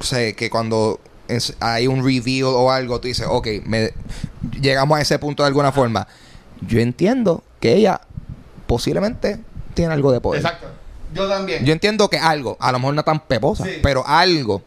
[0.00, 3.90] sé que cuando es- hay un reveal o algo, tú dices, ok, me,
[4.60, 6.06] llegamos a ese punto de alguna forma.
[6.60, 8.00] Yo entiendo que ella
[8.66, 9.38] posiblemente
[9.76, 10.40] tiene algo de poder.
[10.42, 10.66] Exacto.
[11.14, 11.64] Yo también.
[11.64, 13.78] Yo entiendo que algo, a lo mejor no tan peposa, Sí.
[13.82, 14.62] pero algo.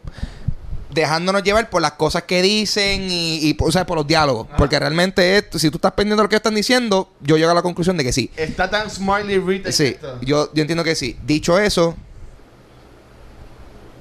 [0.92, 4.48] Dejándonos llevar por las cosas que dicen y, y o sea, por los diálogos.
[4.58, 7.54] Porque realmente, esto, si tú estás pendiente de lo que están diciendo, yo llego a
[7.54, 8.30] la conclusión de que sí.
[8.36, 9.72] Está tan smartly written.
[9.72, 11.16] Sí, yo, yo entiendo que sí.
[11.24, 11.94] Dicho eso,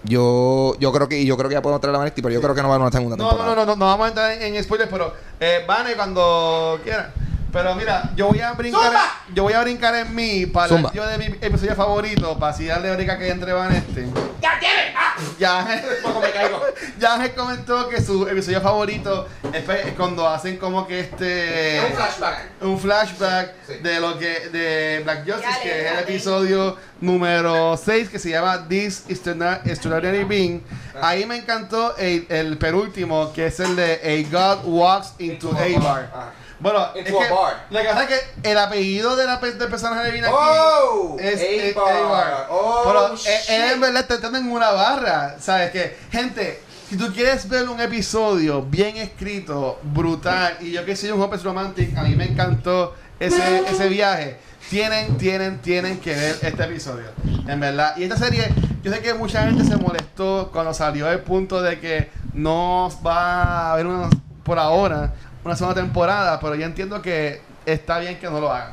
[0.04, 2.56] yo yo creo que yo creo que ya podemos traer a Vanetti, pero yo creo
[2.56, 3.56] que no va a una segunda No, no, temporada.
[3.56, 7.14] no, no, no, no vamos a entrar en, en spoilers, pero eh, Vane cuando quiera.
[7.52, 8.94] Pero mira, yo voy a brincar,
[9.34, 10.90] yo voy a brincar en mí para Zumba.
[10.90, 14.06] el yo de mi episodio favorito, para así darle brinca que entre Vanesti.
[14.42, 14.94] ¡Ya tiene!
[14.96, 15.16] ¡Ah!
[15.40, 15.66] Ya
[16.22, 16.62] me caigo.
[17.00, 21.82] ya Ángel comentó que su episodio favorito es, pe- es cuando hacen como que este
[21.90, 22.40] Un flashback.
[22.62, 23.74] un flashback Sí.
[23.84, 28.30] de lo que de Black Justice, Dale, que es el episodio número 6 que se
[28.30, 30.64] llama This Extraordinary Extraordinary Being.
[31.02, 33.94] Ahí me encantó el, el penúltimo, que es el de
[34.32, 36.32] A God Walks into a Bar.
[36.60, 37.66] Bueno, es que, a bar.
[37.70, 41.18] lo que pasa es que el apellido de la, pe- del personaje de aquí Oh,
[41.20, 41.76] es es.
[42.50, 43.14] Oh, Pero
[43.56, 45.36] él, en verdad está entrando en una barra.
[45.40, 45.98] ¿Sabes qué?
[46.12, 51.22] Gente, si tú quieres ver un episodio bien escrito, brutal, y yo que soy un
[51.22, 54.38] Hopeless Romantic, a mí me encantó ese, ese viaje.
[54.70, 57.06] Tienen, tienen, tienen que ver este episodio.
[57.48, 57.96] En verdad.
[57.98, 58.54] Y esta serie,
[58.84, 63.44] yo sé que mucha gente se molestó cuando salió el punto de que no va
[63.44, 64.10] a haber una,
[64.44, 65.14] por ahora
[65.44, 68.72] una segunda temporada, pero yo entiendo que está bien que no lo hagan.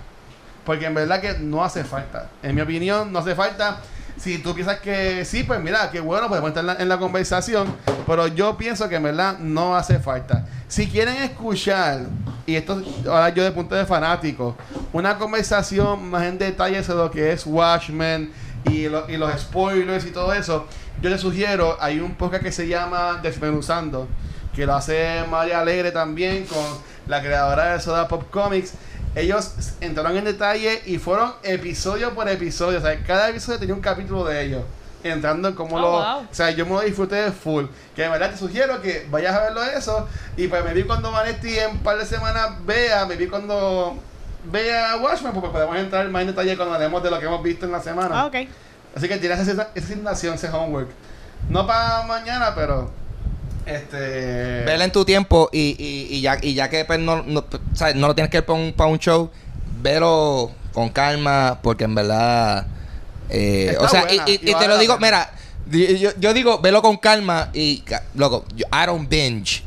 [0.64, 2.28] Porque en verdad que no hace falta.
[2.42, 3.78] En mi opinión, no hace falta.
[4.16, 6.98] Si tú piensas que sí, pues mira, qué bueno, podemos estar en la, en la
[6.98, 7.72] conversación.
[8.06, 10.46] Pero yo pienso que en verdad no hace falta.
[10.68, 12.00] Si quieren escuchar,
[12.46, 14.56] y esto ahora yo de punto de fanático,
[14.92, 18.32] una conversación más en detalle sobre lo que es Watchmen
[18.64, 20.66] y, lo- y los spoilers y todo eso,
[21.00, 24.08] yo les sugiero, hay un podcast que se llama Desmenuzando,
[24.56, 26.64] que lo hace María Alegre también con
[27.06, 28.72] la creadora de Soda Pop Comics.
[29.14, 32.78] Ellos entraron en detalle y fueron episodio por episodio.
[32.78, 34.62] O sea, cada episodio tenía un capítulo de ellos.
[35.04, 35.90] Entrando en cómo Oh, lo.
[35.92, 36.18] wow.
[36.22, 37.66] O sea, yo me lo disfruté de full.
[37.94, 40.08] Que de verdad te sugiero que vayas a verlo eso.
[40.36, 43.96] Y pues me vi cuando Vanetti en un par de semanas vea, me vi cuando
[44.50, 47.66] vea Watchmen, pues podemos entrar más en detalle cuando hablemos de lo que hemos visto
[47.66, 48.20] en la semana.
[48.22, 48.34] Ah, ok.
[48.96, 50.88] Así que tienes esa, esa asignación, ese homework.
[51.48, 52.90] No para mañana, pero.
[53.66, 54.62] Este.
[54.64, 57.44] Vela en tu tiempo y, y, y ya, y ya que pues, no, no,
[57.74, 59.30] sea, no lo tienes que ver para un, para un show,
[59.82, 62.66] velo con calma, porque en verdad.
[63.28, 65.28] eh, o sea, buena, y, y- te lo digo, pena.
[65.68, 67.82] mira, yo, yo digo, velo con calma y,
[68.14, 69.62] loco, yo, I don't binge.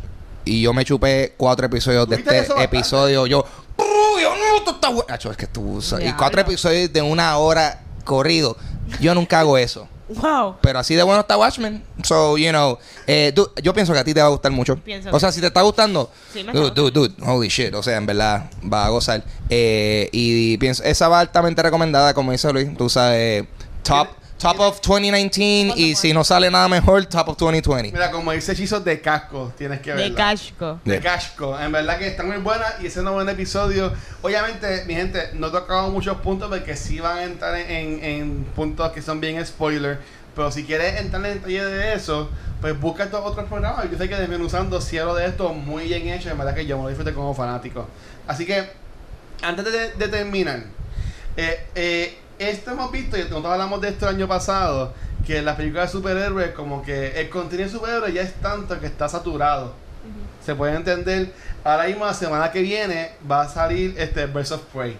[0.45, 2.77] Y yo me chupé cuatro episodios de ¿Tuviste eso este bastante?
[2.77, 3.27] episodio.
[3.27, 3.45] Yo,
[3.77, 5.13] "Uh, yo no, esto está bueno.
[5.13, 8.55] Es que tú, y cuatro episodios de una hora corrido.
[9.01, 9.87] Yo nunca hago eso.
[10.09, 10.57] Wow.
[10.61, 11.83] Pero así de bueno está Watchmen.
[12.03, 14.75] So, you know, eh, yo pienso que a ti te va a gustar mucho.
[14.77, 17.73] Pienso o que sea, si te está gustando, Sí, me dude, dude, dude, holy shit.
[17.75, 19.23] O sea, en verdad, va a gozar.
[19.49, 22.75] Eh, y pienso, esa va altamente recomendada, como dice Luis.
[22.75, 23.45] Tú sabes,
[23.83, 24.07] top,
[24.39, 25.73] top of 2019.
[25.79, 27.91] Y si no sale nada mejor, top of 2020.
[27.91, 30.05] Mira, como dice Hechizo de casco, tienes que verla.
[30.09, 30.79] De Cashco.
[30.83, 31.01] De Yeah.
[31.01, 31.59] Cashco.
[31.59, 33.93] En verdad que está muy buena y es un buen episodio.
[34.23, 38.03] Obviamente, mi gente, no he tocado muchos puntos porque sí van a entrar en, en-
[38.03, 39.99] en puntos que son bien spoiler.
[40.35, 42.29] Pero si quieres entrar en detalle de eso,
[42.61, 43.89] pues busca estos otros programas.
[43.91, 46.29] Yo sé que desmenuzando cielo de esto muy bien hecho.
[46.29, 47.87] En verdad que yo me lo disfruté como fanático.
[48.27, 48.69] Así que,
[49.41, 50.63] antes de, de terminar,
[51.35, 54.93] eh, eh, esto hemos visto, y nosotros hablamos de esto el año pasado,
[55.25, 58.87] que las películas de superhéroes, como que el contenido de superhéroes ya es tanto que
[58.87, 59.73] está saturado.
[60.45, 61.33] Se puede entender.
[61.63, 64.97] Ahora mismo, la semana que viene, va a salir este Birds of Prey.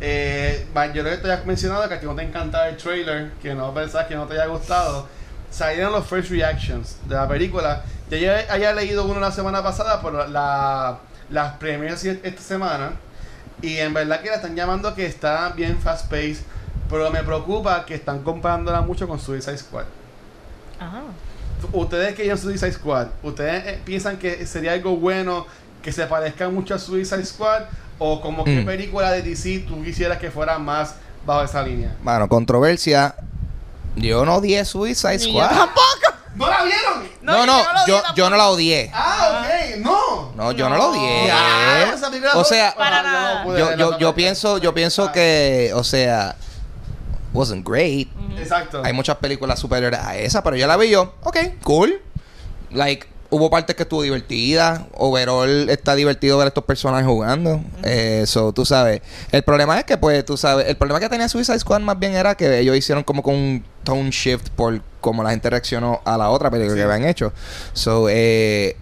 [0.00, 2.76] Eh, va- yo creo que te has mencionado que a ti no te encanta el
[2.76, 5.06] trailer, que no pensás que no te haya gustado.
[5.50, 7.82] Salieron los first reactions de la película.
[8.10, 10.98] Ya había leído uno la semana pasada, pero la,
[11.30, 12.92] las premiers esta semana.
[13.62, 16.42] Y en verdad que la están llamando que está bien fast paced.
[16.88, 19.84] Pero me preocupa que están comparándola mucho con Suicide Squad.
[20.78, 21.02] Ajá.
[21.72, 25.46] Ustedes que ya Suicide Squad, ¿ustedes eh, piensan que sería algo bueno
[25.82, 27.62] que se parezca mucho a Suicide Squad?
[27.98, 28.64] ¿O como que Mm.
[28.66, 30.94] película de DC tú quisieras que fuera más
[31.26, 31.94] bajo esa línea?
[32.02, 33.14] Bueno, controversia.
[33.96, 35.48] Yo no odié Suicide Ni yo Squad.
[35.50, 36.09] tampoco.
[36.34, 37.08] ¿No la vieron?
[37.22, 38.90] No, no, no yo, yo no la odié.
[38.94, 40.32] Ah, ok, no.
[40.36, 40.78] No, yo no, No.
[40.78, 41.32] la odié.
[42.10, 43.76] Película O sea, Para Ah, yo nada.
[43.76, 46.36] yo, yo, pienso, yo pienso Ah, que, o sea,
[47.32, 48.08] wasn't great.
[48.38, 48.80] Exacto.
[48.84, 52.00] Hay muchas películas superiores a esa, pero yo la vi yo, ok, cool.
[52.70, 54.86] Like, hubo partes que estuvo divertida.
[54.96, 57.62] Overall está divertido ver a estos personajes jugando.
[57.82, 59.00] Eso, tú sabes.
[59.32, 62.14] El problema es que, pues, tú sabes, el problema que tenía Suicide Squad más bien
[62.14, 66.18] era que ellos hicieron como con un tone shift por cómo la gente reaccionó a
[66.18, 66.78] la otra película Sí.
[66.78, 67.32] que habían hecho.
[67.72, 68.76] So, eh,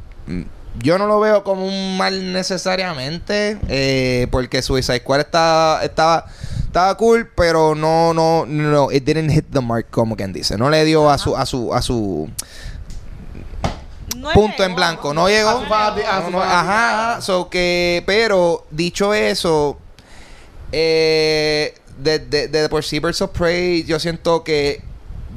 [0.81, 6.27] yo no lo veo como un mal necesariamente, eh, porque Suicide Squad está, estaba,
[6.65, 10.57] estaba cool, pero no, no, no, it didn't hit the mark, como quien dice.
[10.57, 12.29] No le dio a su, a su, a su
[14.19, 15.15] No punto en blanco.
[15.15, 15.61] No llegó.
[15.61, 17.21] No, ajá, ajá.
[17.23, 19.79] So que, pero dicho eso,
[20.73, 24.83] eh, de, de, de por sí Birds of Prey, yo siento que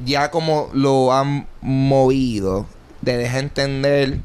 [0.04, 2.66] ya como lo han movido,
[3.00, 4.18] de dejar entender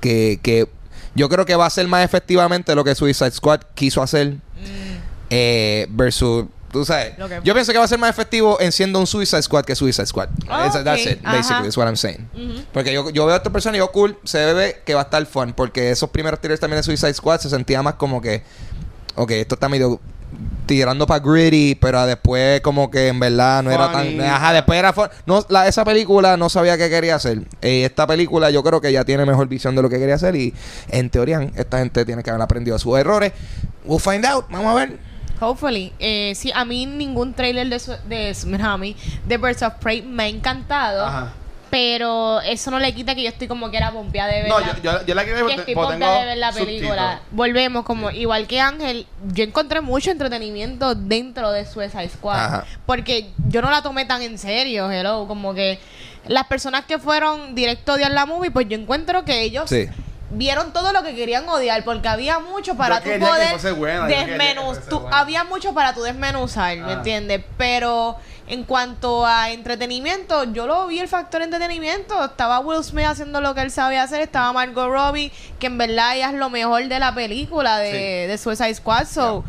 [0.00, 0.68] que, que
[1.14, 4.96] yo creo que va a ser más efectivamente lo que Suicide Squad quiso hacer Mm.
[5.30, 6.44] eh, versus
[6.74, 7.14] tú sabes.
[7.44, 10.06] Yo pienso que va a ser más efectivo en siendo un Suicide Squad que Suicide
[10.06, 10.28] Squad.
[10.48, 12.28] Ah, Esa- that's it basically is what I'm saying.
[12.72, 15.04] Porque yo, yo veo a esta persona y digo cool se ve que va a
[15.04, 18.42] estar fun porque esos primeros trailers también de Suicide Squad se sentía más como que
[19.14, 20.00] ok esto está medio
[20.66, 24.92] tirando para gritty pero después como que en verdad no era tan ajá después era
[24.92, 27.42] fun no la, esa película no sabía qué quería hacer.
[27.62, 30.34] Eh, esta película yo creo que ya tiene mejor visión de lo que quería hacer
[30.34, 30.52] y
[30.88, 33.32] en teoría esta gente tiene que haber aprendido sus errores.
[33.84, 35.92] We'll find out vamos a ver Hopefully.
[35.98, 38.34] Eh, sí, a mí ningún trailer de, su- de,
[38.78, 41.04] mí, de Birds of Prey me ha encantado.
[41.06, 41.32] Ajá.
[41.70, 44.60] Pero eso no le quita que yo estoy como que era pompeada de ver No,
[44.60, 47.20] yo, yo, yo la quiero que ver estoy pompeada tengo de ver la película.
[47.32, 52.38] Volvemos, como igual que Ángel, yo encontré mucho entretenimiento dentro de Suicide Squad.
[52.38, 52.64] Ajá.
[52.86, 55.26] Porque yo no la tomé tan en serio, hello.
[55.26, 55.80] Como que
[56.28, 59.88] las personas que fueron directo odiar la movie, pues yo encuentro que ellos sí
[60.34, 64.82] vieron todo lo que querían odiar porque había mucho para que poder buena, desmenuzar
[65.12, 66.92] había mucho para tu desmenuzar ¿me Ah.
[66.94, 67.42] entiendes?
[67.56, 68.16] pero
[68.46, 73.54] en cuanto a entretenimiento yo lo vi el factor entretenimiento estaba Will Smith haciendo lo
[73.54, 76.98] que él sabía hacer estaba Margot Robbie que en verdad ella es lo mejor de
[76.98, 79.44] la película de, de Suicide Squad so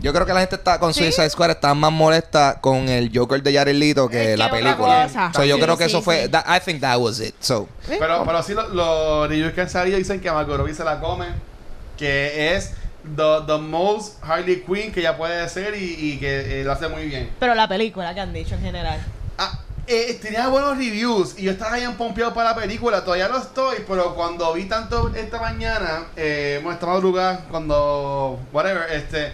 [0.00, 1.00] Yo creo que la gente está con Sí.
[1.00, 5.04] Suicide Squad está más molesta con el Joker de Jared Leto que la película.
[5.06, 5.32] cosa.
[5.34, 7.34] So, yo Sí, creo que sí, eso fue that- I think that was it.
[7.40, 7.96] So, ¿eh?
[7.98, 11.00] Pero, pero sí, lo- los reviews que han salido dicen que Margot Robbie se la
[11.00, 11.26] come.
[11.96, 12.72] Que es
[13.16, 16.88] the, the most Harley Quinn que ella puede ser y, y que eh, lo hace
[16.88, 17.30] muy bien.
[17.40, 19.00] pero la película que han dicho en general
[19.36, 23.02] Ah, eh, tenía buenos reviews y yo estaba bien pompeado para la película.
[23.04, 28.38] Todavía lo estoy, pero cuando vi tanto esta mañana, eh, bueno, esta madrugada, cuando.
[28.52, 29.32] whatever, este.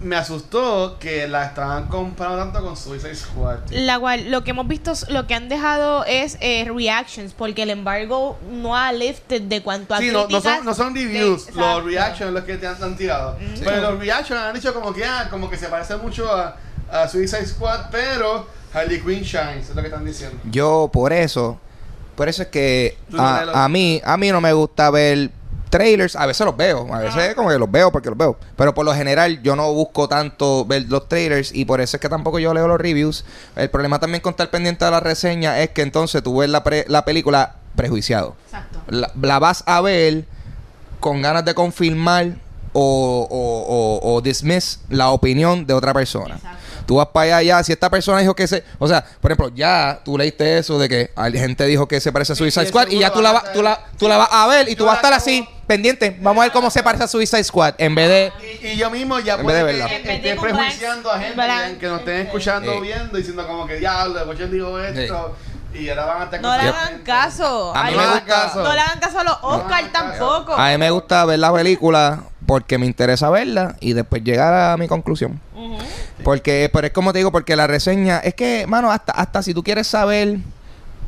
[0.00, 3.58] Me asustó que la estaban comparando tanto con Suicide Squad.
[3.70, 7.70] La cual, lo que hemos visto, lo que han dejado es eh, reactions, porque el
[7.70, 11.84] embargo no ha lifted de cuanto a Sí, no, son, no son de- reviews, los
[11.84, 13.36] reactions los que te han, han tirado.
[13.38, 13.60] Mm.
[13.62, 16.56] Pero los reactions han dicho como que, ah, como que se parece mucho a,
[16.90, 20.38] a Suicide Squad, pero Harley Quinn shines, es lo que están diciendo.
[20.50, 21.58] yo por eso,
[22.16, 25.30] por eso es que a, a mí, a mí no me gusta ver
[25.70, 28.74] trailers, a veces los veo, a veces como que los veo porque los veo, pero
[28.74, 32.08] por lo general yo no busco tanto ver los trailers y por eso es que
[32.08, 33.24] tampoco yo leo los reviews.
[33.56, 36.62] El problema también con estar pendiente de la reseña es que entonces tú ves la,
[36.64, 38.34] pre- la película prejuiciado.
[38.46, 38.80] Exacto.
[38.88, 40.24] La, la vas a ver
[40.98, 42.32] con ganas de confirmar
[42.72, 46.34] o, o, o, o dismiss la opinión de otra persona.
[46.34, 46.58] Exacto.
[46.86, 48.64] Tú vas para allá, ya, si esta persona dijo que se...
[48.80, 52.10] O sea, por ejemplo, ya tú leíste eso de que hay gente dijo que se
[52.10, 54.16] parece a Suicide Squad y ya tú la, vas vas a tú, la, tú la
[54.16, 56.16] vas a ver y Yo tú vas a la estar así, pendiente.
[56.20, 58.32] Vamos a ver cómo se parece a Suicide Squad en vez de...
[58.60, 60.36] Y, y yo mismo ya En vez de que verla.
[60.36, 61.42] Con prejuiciando a gente
[61.78, 65.36] que, nos estén escuchando, viendo, diciendo como que diablo, Bochel dijo esto.
[65.72, 67.72] Y ahora van a estar No le hagan caso.
[67.76, 70.08] A mí Ay, me no, gusta- No le hagan caso a los Oscar hagan caso.
[70.18, 70.54] tampoco.
[70.54, 74.76] A mí me gusta ver la película porque me interesa verla y después llegar a
[74.76, 75.40] mi conclusión.
[75.54, 75.78] Ujú.
[76.24, 79.54] Porque, pero es como te digo, porque la reseña, es que, mano, hasta, hasta si
[79.54, 80.38] tú quieres saber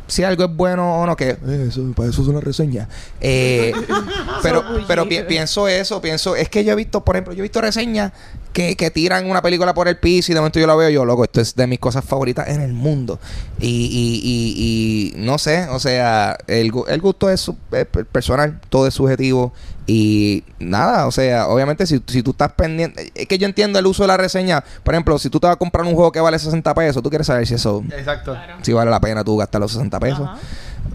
[0.08, 2.88] si algo es bueno o no, que eh, eso, para eso es una reseña.
[3.20, 3.72] Eh,
[4.42, 7.42] pero, pero pi- pienso eso, pienso, es que yo he visto, por ejemplo, yo he
[7.42, 8.12] visto reseñas
[8.52, 11.04] que, que tiran una película por el piso y de momento yo la veo yo,
[11.04, 13.18] loco, esto es de mis cosas favoritas en el mundo.
[13.58, 18.60] Y, y, y, y no sé, o sea, el, el gusto es, su- es personal,
[18.68, 19.52] todo es subjetivo.
[19.86, 23.86] Y nada, o sea, obviamente si, si tú estás pendiente, es que yo entiendo el
[23.86, 24.62] uso de la reseña.
[24.84, 27.10] Por ejemplo, si tú te vas a comprar un juego que vale 60 pesos, tú
[27.10, 28.32] quieres saber si eso, Exacto.
[28.32, 28.54] Claro.
[28.62, 30.20] si vale la pena tú gastar los 60 pesos.
[30.20, 30.38] Ajá.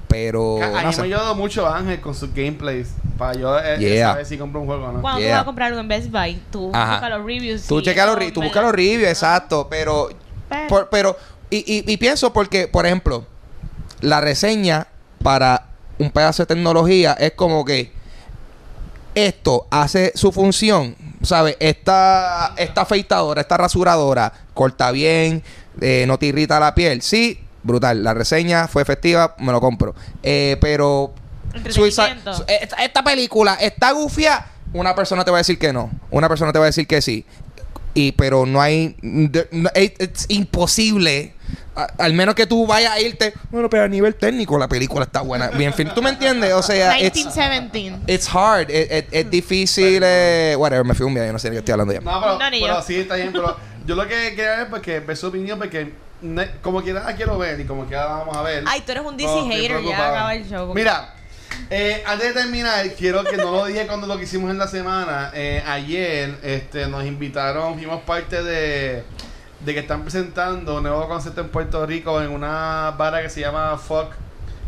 [0.08, 2.90] Pero, A no mí me ayudó mucho Ángel con sus gameplays.
[3.18, 4.12] Para yo eh, Yeah.
[4.12, 5.02] saber si compro un juego o no.
[5.02, 6.94] Cuando tú vas a comprar algo en Best Buy, tú Ajá.
[6.94, 7.64] buscas los reviews.
[7.68, 10.10] Tú y checas los, re- tú buscas los reviews, exacto, pero,
[10.48, 11.18] Pero- por- pero
[11.50, 13.26] y, y, y pienso porque, por ejemplo,
[14.02, 14.88] la reseña
[15.24, 15.66] para
[16.00, 17.92] un pedazo de tecnología es como que
[19.26, 21.58] esto hace su función, ¿sabes?
[21.60, 25.42] Esta, esta afeitadora, esta rasuradora, corta bien,
[25.82, 27.02] eh, no te irrita la piel.
[27.02, 28.04] Sí, brutal.
[28.04, 29.96] La reseña fue efectiva, me lo compro.
[30.24, 31.14] Eh, pero
[31.70, 32.34] Suicide- Entretenimiento.
[32.34, 36.30] su- esta, esta película está gufia, una persona te va a decir que no, una
[36.30, 37.26] persona te va a decir que sí.
[37.96, 41.34] Y pero no hay de- no- es, es imposible
[41.76, 45.06] a- al menos que tú vayas a irte, bueno, pero a nivel técnico la película
[45.06, 45.90] está buena, bien fin.
[45.94, 46.54] ¿Tú me entiendes?
[46.54, 48.12] O sea, it's, 1917.
[48.14, 51.60] it's hard, es difícil, eh, whatever, me fui un día, yo no sé de qué
[51.60, 52.02] estoy hablando ya.
[52.02, 52.82] No, pero, No, ni pero yo.
[52.82, 53.32] sí, está bien.
[53.32, 57.16] Pero yo lo que quería ver, porque ver su opinión, porque ne- como quiera la
[57.16, 58.64] quiero ver y como quiera la vamos a ver.
[58.68, 60.74] Ay, tú eres un DC No, hater, ya acaba el show.
[60.74, 61.14] Mira,
[61.70, 64.68] eh, antes de terminar, quiero que no lo dije cuando lo que hicimos en la
[64.68, 65.32] semana.
[65.34, 69.04] eh, ayer este, nos invitaron, fuimos parte de,
[69.60, 73.42] de que están presentando un nuevo concepto en Puerto Rico en una barra que se
[73.42, 74.12] llama Fuck.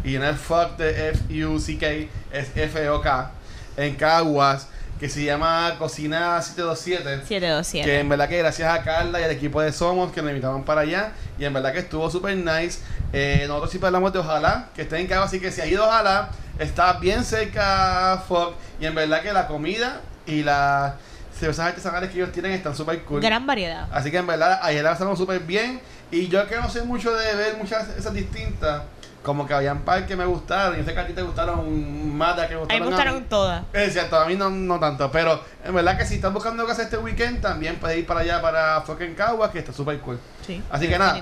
[0.03, 1.87] Y en el Fuck de F-U-C-K
[2.31, 3.31] es F-O-K
[3.77, 4.67] en Caguas,
[4.99, 7.25] que se llama Cocina 727.
[7.25, 7.85] 727.
[7.85, 10.63] Que en verdad que gracias a Carla y al equipo de Somos que nos invitaron
[10.63, 11.11] para allá.
[11.37, 12.79] Y en verdad que estuvo súper nice.
[13.13, 15.23] Eh, nosotros siempre hablamos de ojalá que esté en casa.
[15.23, 18.55] Así que si ha ido ojalá, está bien cerca Fox.
[18.81, 20.93] Y en verdad que la comida y las
[21.39, 23.21] cervezas artesanales que ellos tienen están súper cool.
[23.21, 23.87] Gran variedad.
[23.91, 25.79] Así que en verdad ayer la pasamos súper bien.
[26.11, 28.83] Y yo que no sé mucho de ver muchas esas distintas.
[29.23, 30.75] Como que habían par que me gustaron.
[30.75, 32.79] Y yo sé que a ti te gustaron más de que me A mí gustaron.
[32.79, 33.25] me a gustaron mí.
[33.29, 33.63] todas.
[33.73, 36.85] Es cierto, a mí no, no tanto, pero en verdad que si estás buscando hacer
[36.85, 40.17] este weekend, también puedes ir para allá, para fucking Caguas, que está súper cool.
[40.47, 40.63] Sí.
[40.71, 41.21] Así que nada.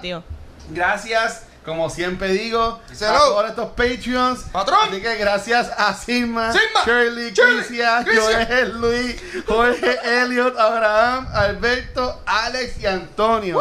[0.70, 4.40] Gracias, como siempre digo, a todos estos Patreons.
[4.54, 4.88] Patrón.
[4.90, 6.80] Así que gracias a Silma, Silma.
[6.86, 8.06] Shirley, Crisia.
[8.06, 9.16] Joel, Luis,
[9.46, 13.60] Jorge, Elliot, Abraham, Alberto, Alex y Antonio.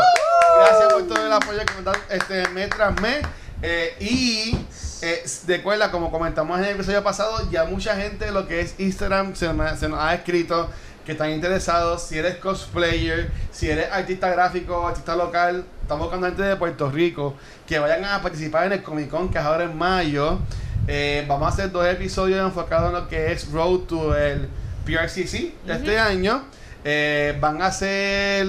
[0.59, 3.27] Gracias por todo el apoyo que me dan este, mes tras mes.
[3.61, 4.57] Eh, y
[5.03, 8.75] eh, recuerda, como comentamos en el episodio pasado, ya mucha gente de lo que es
[8.79, 10.71] Instagram se, me- se nos ha escrito
[11.07, 12.03] que están interesados.
[12.03, 17.35] Si eres cosplayer, si eres artista gráfico, artista local, estamos buscando gente de Puerto Rico
[17.67, 20.41] que vayan a participar en el Comic Con que es ahora en mayo.
[20.89, 24.49] Eh, vamos a hacer dos episodios enfocados en lo que es Road to el
[24.85, 26.43] PRCC de este año.
[26.85, 28.47] Eh, van a ser,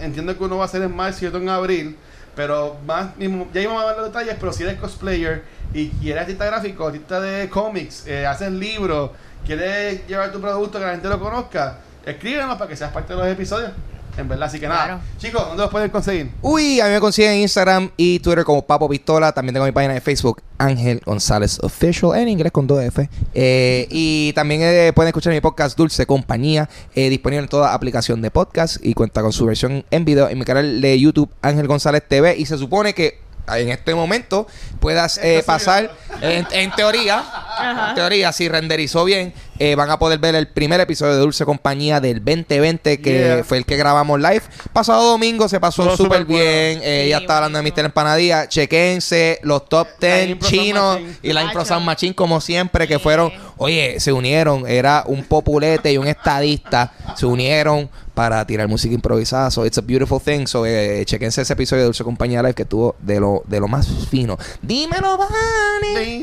[0.00, 1.96] entiendo que uno va a ser en marzo y otro en abril.
[2.34, 3.10] Pero más
[3.52, 7.20] ya íbamos a ver los detalles, pero si eres cosplayer y quieres artista gráfico, artista
[7.20, 9.10] de cómics, eh, haces libros,
[9.44, 13.18] quieres llevar tu producto que la gente lo conozca, escríbenos para que seas parte de
[13.18, 13.72] los episodios.
[14.16, 14.84] En verdad, así que nada.
[14.84, 15.00] Claro.
[15.18, 16.30] Chicos, ¿dónde los pueden conseguir?
[16.42, 19.32] Uy, a mí me consiguen en Instagram y Twitter como Papo Pistola.
[19.32, 23.08] También tengo mi página de Facebook, Ángel González Official, en inglés con 2F.
[23.34, 28.20] Eh, y también eh, pueden escuchar mi podcast Dulce Compañía, eh, disponible en toda aplicación
[28.20, 31.68] de podcast y cuenta con su versión en video en mi canal de YouTube, Ángel
[31.68, 32.36] González TV.
[32.36, 34.46] Y se supone que en este momento
[34.80, 35.90] puedas eh, pasar,
[36.20, 37.90] en, en teoría, Ajá.
[37.90, 41.44] En teoría, si renderizó bien, eh, van a poder ver el primer episodio de Dulce
[41.44, 43.44] Compañía del 2020, que Yeah.
[43.44, 44.42] fue el que grabamos live.
[44.72, 46.40] Pasado domingo se pasó súper bien.
[46.82, 47.70] Eh, Sí, ella está hablando de.
[47.70, 47.84] Mr.
[47.84, 48.48] Empanadilla.
[48.48, 51.64] Chequense los top La 10 Impro Sound chinos y la Impro.
[51.64, 54.66] Sound Machine, como siempre, que fueron, oye, se unieron.
[54.66, 56.92] Era un populete y un estadista.
[57.16, 59.50] Se unieron para tirar música improvisada.
[59.50, 60.46] So, it's a beautiful thing.
[60.46, 63.68] So, eh, chequense ese episodio de Dulce Compañía Live que estuvo de lo, de lo
[63.68, 64.36] más fino.
[64.62, 65.18] Dímelo,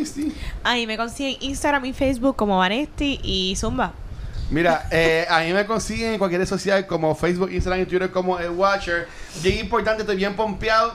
[0.05, 0.33] sí.
[0.63, 3.93] Ahí me consiguen Instagram y Facebook como Vanesti y Zumba.
[4.49, 8.39] Mira, eh, a mí me consiguen en cualquier social como Facebook, Instagram y Twitter como
[8.39, 9.07] El Watcher.
[9.43, 10.93] Bien importante, estoy bien pompeado.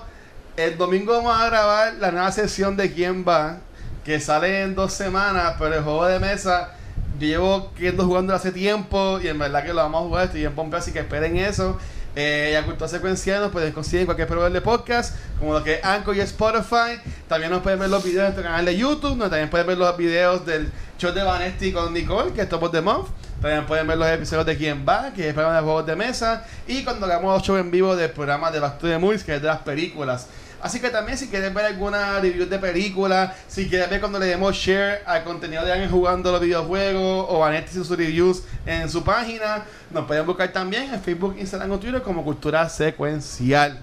[0.57, 3.59] El domingo vamos a grabar la nueva sesión de Quién Va,
[4.05, 6.71] que sale en dos semanas, pero el juego de mesa
[7.19, 10.41] yo llevo queriendo jugando hace tiempo y en verdad que lo vamos a jugar, estoy
[10.41, 11.79] bien pompeado, así que esperen eso.
[12.15, 15.75] Eh, y a Cultura Secuencial nos pueden conseguir cualquier proveedor de podcast, como lo que
[15.75, 17.01] es Anchor y Spotify.
[17.27, 19.79] También nos pueden ver los videos en nuestro canal de YouTube, donde también pueden ver
[19.79, 23.09] los videos del show de Vanesti con Nicole, que es Top of the Month.
[23.41, 25.97] También pueden ver los episodios de Quién Va, que es el programa de juegos de
[25.97, 26.45] mesa.
[26.69, 29.35] Y cuando hagamos los shows en vivo del programa de Back to the Movies, que
[29.35, 30.29] es de las películas.
[30.63, 34.27] Así que también si quieres ver alguna review de película, si quieres ver cuando le
[34.27, 38.89] demos share al contenido de alguien jugando los videojuegos o Vanetti hizo sus reviews en
[38.89, 43.83] su página, nos pueden buscar también en Facebook, Instagram o Twitter como Cultura Secuencial.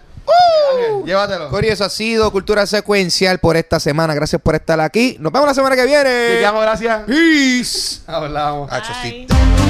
[0.72, 1.50] Ángel, llévatelo.
[1.50, 4.14] Cory, eso ha sido Cultura Secuencial por esta semana.
[4.14, 5.18] Gracias por estar aquí.
[5.20, 6.04] Nos vemos la semana que viene.
[6.04, 7.04] Te llamo, gracias.
[7.06, 8.02] Peace.
[8.08, 8.70] Hablamos.
[8.70, 9.69] Bye.